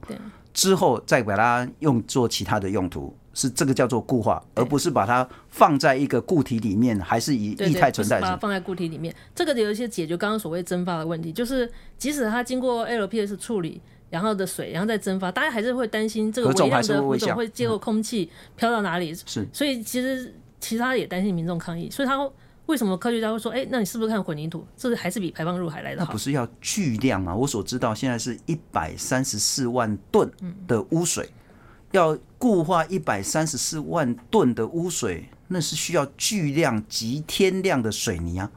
[0.52, 8.20] 之后再把它用做其他的用途，是这个叫做固化，而不是把它放在一个固体里面，还是以液态存在。
[8.20, 11.68] 把它放在固体里面，这个有一些解决刚刚所谓蒸发的问题，就是
[11.98, 13.80] 即使它经过 LPS 处理。
[14.14, 19.12] 然后的水，然后再蒸发，大家还是会担心这个微量的物种会接过空气飘到哪里？
[19.12, 22.30] 是，所以其实其他也担心民众抗议，所以他
[22.66, 24.64] 为什么科学家会说，哎，那你是不是看混凝土？
[24.76, 26.06] 这是还是比排放入海来的好？
[26.06, 27.34] 那不是要巨量啊？
[27.34, 30.30] 我所知道现在是一百三十四万吨
[30.68, 31.58] 的污水，嗯、
[31.90, 38.48] 要固化一百三十四万吨的污水，那是需要巨量及天量的水泥啊。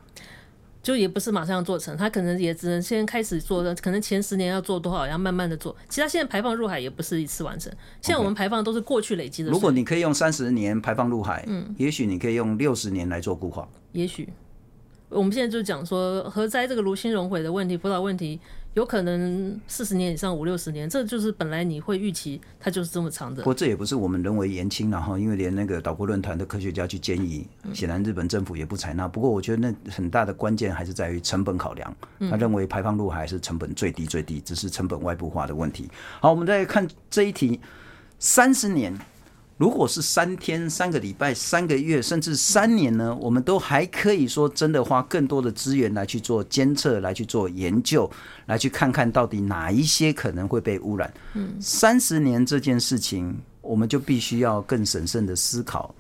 [0.87, 5.75] 就也不是马上要做成，他可能也只能先开始做的，可能前十年要做多少，然后慢慢的做。
[5.89, 7.69] 其实他现在排放入海也不是一次完成，
[8.01, 9.51] 现在我们排放都是过去累积的。
[9.51, 13.67] 如果你可以用三十年排放入海，嗯，也许你可以用六十年来做固化。
[13.91, 14.29] 也许，
[15.09, 18.39] 我们现在就讲说核灾这个炉心熔毁的问题，辅导问题。
[18.77, 23.41] 有可能四十年以上五六十年，这就是本来你会预期它就是这么长的。
[23.41, 29.07] 不过这也不是我们人为言轻了哈，因为连那个岛国论坛的科学家去建议，显然日本政府也不采纳。
[29.07, 31.91] 不过我觉得那很大的关键还是在于成本考量。
[32.29, 35.89] 他认为排放入海是成本最低最低，只是成本外部化的问题。
[36.21, 37.59] 好，我们再看这一题，
[38.19, 38.95] 三十年。
[39.57, 48.09] 如果是三天、三个礼拜、三个月，甚至三年呢，我们都还可以说真的花更多的资源来去做监测、来去做研究、
[48.45, 51.11] 来去看看到底哪一些可能会被污染。
[51.33, 55.93] 嗯，三十年这件事情，我们就必须要更审慎的思考。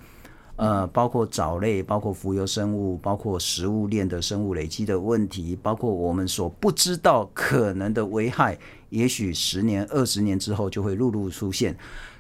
[0.57, 8.57] 呃，包括藻类、包括浮游生物、包括食物链的生物累积的问题，包括我们所不知道可能的危害，
[8.89, 11.75] 也许十年、二十年之后就会陆陆出现。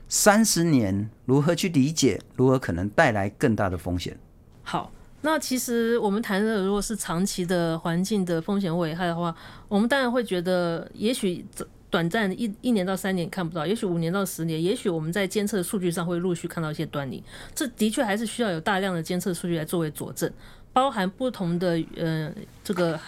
[0.09, 2.19] 三十年如何去理解？
[2.35, 4.17] 如何可能带来更大的风险？
[4.63, 4.91] 好，
[5.21, 9.35] 那其实我们谈的如果是长期的环境的风险危害的话，
[9.67, 11.45] 我们当然会觉得，也许
[11.89, 17.23] 短暂一一年到三年看不到，也许五年到十年，也许我们在监测数据上会陆续看到一些端倪。
[17.53, 20.31] 这的确还是需要有大量的监测数据来作为佐证，
[20.71, 22.33] 包含不同的呃
[22.63, 22.99] 这个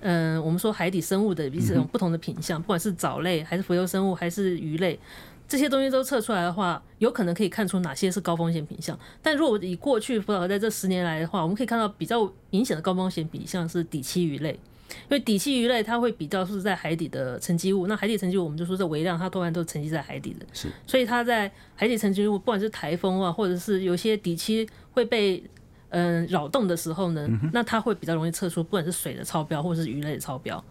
[0.00, 4.98] 嗯、我们说海底生物的彼此不同的品相，不管是藻类还是浮游生物还是鱼类。
[5.46, 8.98] 这些东西都测出来的话，有可能可以看出哪些是高风险品项。
[9.22, 17.86] 但如果以过去福岛核灾这十年来的话，我们可以看到比较明显的高风险品项是底栖鱼类，因为底栖鱼类它会比较是在海底的沉积物。
[17.86, 20.46] 那海底沉积物我们就说这微量，它多半都沉积在海底的。
[20.52, 25.44] 是，所以它在海底沉积物，不管是台风啊，或者是有些底栖会被
[25.90, 30.62] 嗯扰动的时候呢，那它会比较容易测出不管是水的超标，或者是鱼类的超标。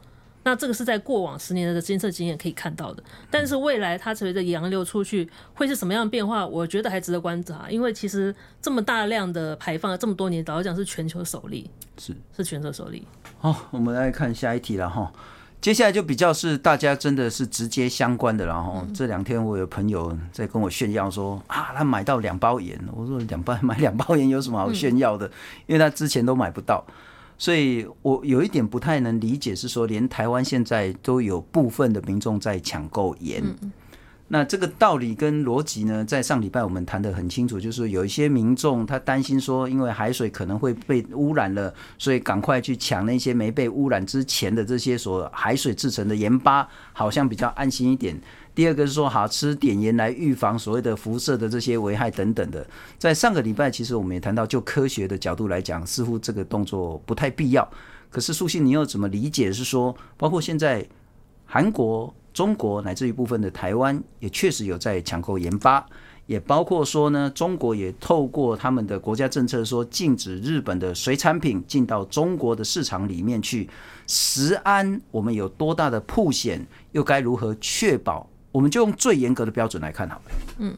[0.43, 6.45] 那这个是在过往十年的监测经验可以看到的，但是未来它随着洋流出去会是什么样的变化？
[6.45, 13.07] 我觉得还值得观察，因为其实这么大量的排放，这么多年，老实讲是全球首例，是是全球首例。
[13.39, 15.11] 好，我们来看下一题了哈。
[15.61, 18.85] 接下来就比较是大家真的是直接相关的了哈。
[18.93, 25.25] 这两天我有朋友在跟我炫耀说啊，他买到两包盐，我说两包买两包盐有什么好炫耀的？
[25.67, 26.85] 因为他之前都买不到。
[27.43, 33.43] 所以我有一点不太能理解，是说连台湾现在都有部分的民众在抢购盐。
[34.29, 48.17] 那这个道理跟逻辑呢，在上礼拜我们谈得很清楚，就是有一些民众他担心说，因为海水可能会被污染了，所以赶快去抢那些没被污染之前的这些所海水制成的盐巴，好像比较安心一点。
[48.55, 52.65] 第二个是说，好吃碘盐来预防所谓的辐射的这些危害等等的。
[52.97, 57.67] 在上个礼拜，其实我们也谈到，就科学的角度来讲，似乎这个动作不太必要。
[58.09, 59.51] 可是素卿，你又怎么理解？
[59.51, 60.85] 是说，包括现在
[61.45, 62.13] 韩国。
[62.33, 65.85] 中国乃至于部分的台湾也确实有在抢购盐巴，
[66.25, 73.69] 也包括说呢，中国也透过他们的国家政策说禁止日本的水产品进到中国的市场里面去。
[74.07, 78.27] 食安我们有多大的铺险，又该如何确保？
[78.53, 80.31] 我们就用最严格的标准来看好了。
[80.59, 80.73] 嗯。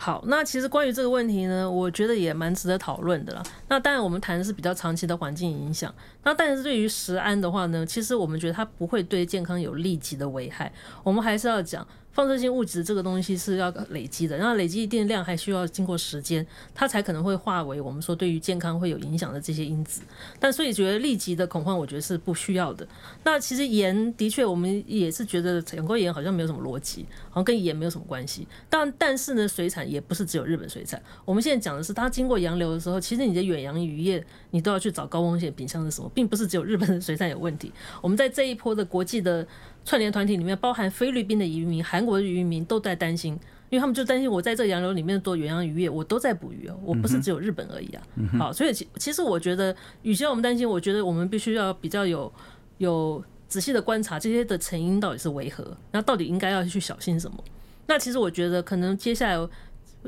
[0.00, 3.42] 好，那其实关于这个问题呢，我觉得也蛮值得讨论的啦。
[3.66, 5.92] 那当然，我们谈的是比较长期的环境影响。
[6.22, 10.72] 那但是对于食安的话呢，其实我们觉得它不会对健康有立即的危害。
[11.02, 11.84] 我们还是要讲。
[12.18, 16.44] 放射性物质这个东西是要累积的，然后累积一定量还需要经过时间，
[16.74, 20.00] 它才可能会化为我们说对于健康会有影响的这些因子。
[20.40, 22.84] 但所以觉得立即的恐慌，我觉得是不需要的。
[23.22, 28.44] 那其实盐的确，我们也是觉得抢购盐好像没有什么逻辑，好像跟盐没有什么关系。
[28.68, 31.00] 但但是呢，水产也不是只有日本水产。
[31.24, 37.72] 我们现在讲的是它经过洋流的时候，其实你的远洋渔业你都要去找高风险品项是什么，并不是只有日本的水产有问题。
[38.00, 39.46] 我们在这一波的国际的。
[39.84, 43.32] 串联团体里面包含菲律宾的渔民、韩国的渔民都在担心，
[43.70, 48.02] 因为他们就担心我在这个洋流里面做远洋渔业，我都在捕鱼哦，我不是只有日本而已啊。
[48.16, 52.30] 嗯、好，所以其其实我觉得，与其让我们担心，我觉得我们必须要比较有
[52.76, 57.42] 有仔细的观察这些的成因到底是为何，那到底应该要去小心什么？
[57.86, 59.48] 那其实我觉得可能接下来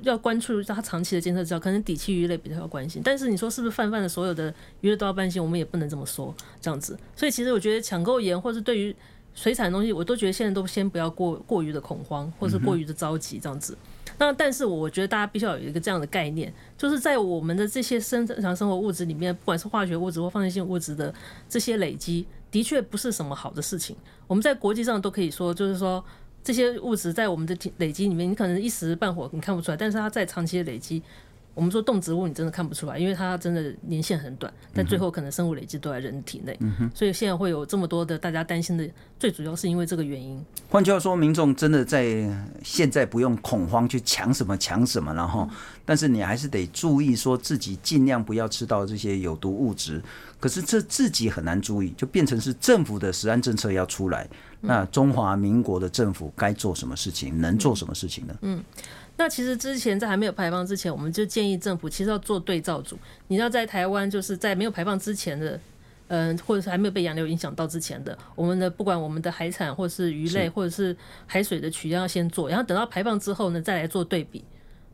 [0.03, 3.03] 要关注它长期的监测之后，可能底栖鱼类比较要关心。
[3.05, 5.43] 但是你说是不是泛泛的所有的鱼类都要担心？
[5.43, 6.99] 我们也不能这么说，这样子。
[7.17, 8.95] 所以其实我觉得抢购盐或是对于
[9.35, 13.77] 水产的东西，我都觉得现在都先不要过过于的恐慌，或是过于的着急这样子。
[14.19, 21.15] 那但是我觉得大家必须要有一个这样的概念，就是在我们的这些生日常生活物质里面，不管是化学物质或放射性物质的
[21.49, 23.97] 这些累积，的确不是什么好的事情。
[24.27, 26.05] 我们在国际上都可以说，就是说
[26.43, 31.03] 这些物质在我们的累积里面，你可能一时半会你看不出来，但是它在长期的累积。
[31.53, 38.89] 我们说动植物，你真的看不出来，因为它真的年限很短，但最后可能生物累积都在人体内，嗯，所以现在会有这么多的大家担心的，
[39.19, 40.43] 最主要是因为这个原因。
[40.69, 42.25] 换句话说，民众真的在
[42.63, 45.47] 现在不用恐慌去抢什么抢什么，然后，
[45.85, 50.01] 但是你还是得注意，说自己尽量不要吃到这些有毒物质。
[50.41, 54.27] 可是这自己很难注意，就变成是政府的实安政策要出来，
[54.63, 58.35] 那中华民国的政府该做什么事情，能做什么事情呢？
[58.41, 58.57] 嗯。
[58.57, 58.65] 嗯
[59.17, 62.99] 那其实之前在还没有排放之前，我们就建议政府其实要做对照组。
[63.29, 65.61] 你要在台湾，就是在没有排放之前的，
[66.09, 74.43] 嗯，或者是还没有被洋流影响到之前的，我们的不管我们的海产或是鱼类或者是海水的取样要先做，然后等到排放之后呢，再来做对比。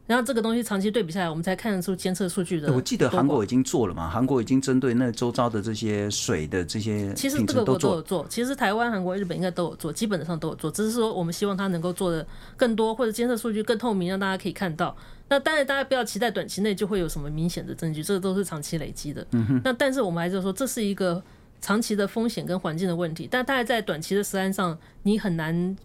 [0.07, 2.73] 然后这个东西长期对比下来，我们才看得出监测数据的。
[2.73, 8.25] 我记得韩国已经做了嘛，韩国已经针对那周遭的这些水的这些，其实这个国都有做。
[8.29, 10.71] 其实台湾、韩国、日本应该都有做，基本上都有做。
[10.71, 12.25] 只是说我们希望它能够做的
[12.57, 14.97] 更多，或者监测数据更透明，让大家可以看到。
[15.29, 19.27] 那当然，大家不要期待短期内就会有什么明显的证据，这个都是长期累积的。
[19.33, 19.61] 嗯哼。
[19.65, 21.21] 那但是我们还是说，这是一个
[21.61, 23.27] 长期的风险跟环境的问题。
[23.29, 25.77] 但大概在短期的时安上，你很难。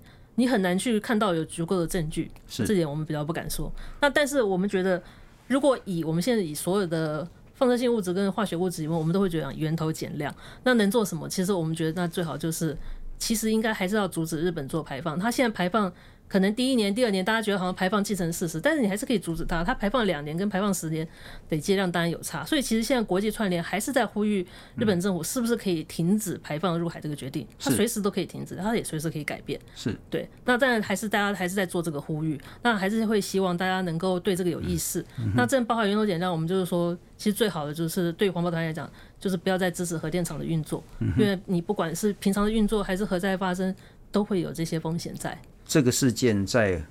[0.41, 3.71] 你很难去看到有足够的证据，是这点我们比较不敢说。
[3.99, 4.99] 那但是我们觉得，
[5.47, 10.33] 如果以我们现在以所有的放射性物质跟化学物质因为，我们都会觉得源头减量。
[10.63, 11.29] 那能做什么？
[11.29, 12.75] 其实我们觉得，那最好就是，
[13.19, 15.19] 其实应该还是要阻止日本做排放。
[15.19, 15.93] 它现在排放。
[16.31, 19.65] 可能第一年、第二年，大家觉得好像排放既成事实，但是你还是可以阻止它。
[19.65, 21.05] 它排放两年跟排放十年，
[21.49, 22.45] 累积量当然有差。
[22.45, 24.41] 所以其实现在国际串联还是在呼吁
[24.77, 27.45] 日本政府是不是可以停止排放入海这个决定？
[27.59, 29.59] 它随时都可以停止，它也随时可以改变。
[29.75, 30.25] 是对。
[30.45, 35.05] 那当然还是大家还是在做这个呼吁，那还是会希望大家能够对这个有意识。
[35.19, 40.81] 嗯、那这包含源头减量，我们就是说，其实最好的就是对环保团来讲，就是不要再支持核电厂的运作，
[41.17, 43.75] 因为你不管是平常的运作还是核灾发生，
[44.13, 45.37] 都会有这些风险在。
[45.71, 46.83] 这个事件在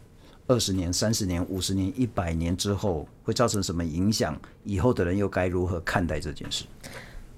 [0.46, 4.34] 二十年、三十年、五十年、一百年之后会造成什么影响？
[4.64, 6.64] 以后的人又该如何看待这件事？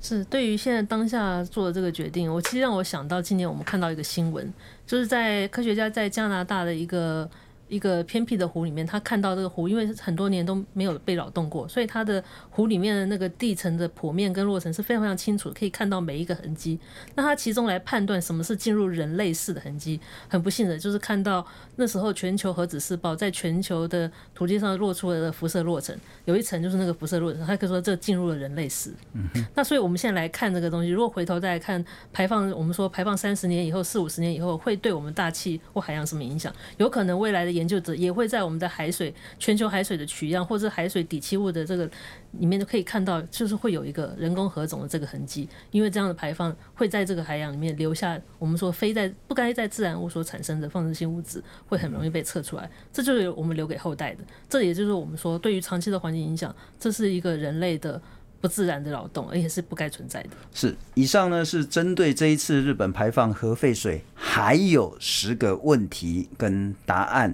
[0.00, 4.54] 是对于现在当下做的这个决定，我其实让我想到今年我们看到一个新闻，
[4.86, 7.28] 就是在科学家在加拿大的一个。
[7.72, 16.78] 一个偏僻的湖里面，他看到这个湖，因为很多年都没有被扰动过，所以它的湖里面的那个地层的剖面跟落层是非常非常清楚，可以看到每一个痕迹。
[17.14, 19.98] 那他其中来判断什么是进入人类世的痕迹，
[20.28, 21.46] 很不幸的就是看到
[21.76, 25.96] 那时候全球核子试爆在全球的土地上落出了的辐射落层，
[26.26, 28.92] 有一层就是那个辐射落层，他可以说这进入了人类世。
[29.14, 29.22] 嗯。
[29.54, 36.52] 那所以我们现在来看这个东西，如果回头再来看排放，我们说排放三十年以后、四五十年以后会对我们大气或海洋什么影响？
[36.76, 41.88] 有可能未来的研研究者也会在我们的海水、全球海水的取样，或者海水底栖物的这个
[42.32, 45.48] 里面，就可以看到，就是会有一个人工河种的这个痕迹。
[45.70, 52.68] 因为这样的排放会在这个海洋里面留下我们说非在不该在自然物所产生的放射性物质，会很容易被测出来。
[52.92, 54.24] 这就是我们留给后代的。
[54.48, 58.02] 这也就是我们说，对于长期的环境影响，这是一个人类的。
[58.42, 60.30] 不自然的劳动，而且是不该存在的。
[60.52, 67.32] 是，以上呢是针对这一次日本排放核废水，还有十个问题跟答案。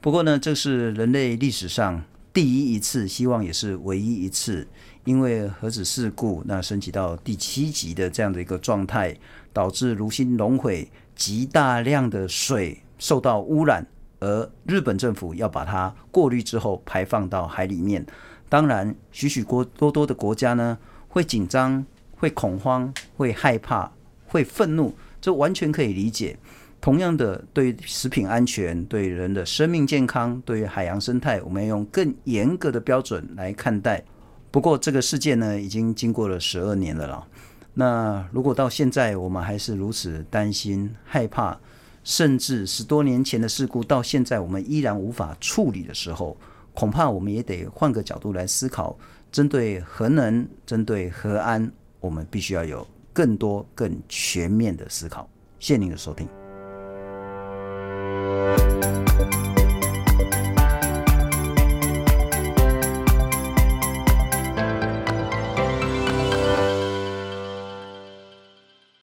[0.00, 2.00] 不过呢，这是人类历史上
[2.32, 4.66] 第一一次，希望也是唯一一次，
[5.04, 9.16] 因为核子事故那升级到第七级的这样的一个状态，
[9.52, 13.84] 导致芦新龙毁极大量的水受到污染，
[14.20, 18.06] 而日本政府要把它过滤之后排放到海里面。
[18.52, 20.76] 当然，许许多多的国家呢，
[21.08, 21.82] 会紧张、
[22.14, 23.90] 会恐慌、会害怕、
[24.26, 26.36] 会愤怒，这完全可以理解。
[26.78, 34.04] 同样的，对食品安全、对人的生命健康、对于海洋生态，我们要用更严格的标准来看待。
[34.50, 37.26] 不过，这个事件呢，已经经过了十二年了啦。
[37.72, 41.58] 那如果到现在我们还是如此担心、害怕，
[42.04, 46.36] 甚至十多年前的事故到现在我们依然无法处理的时候，
[46.74, 48.96] 恐怕我们也得换个角度来思考，
[49.30, 51.70] 针对核能、针对核安，
[52.00, 55.28] 我们必须要有更多、更全面的思考。
[55.58, 56.41] 谢谢您的收听。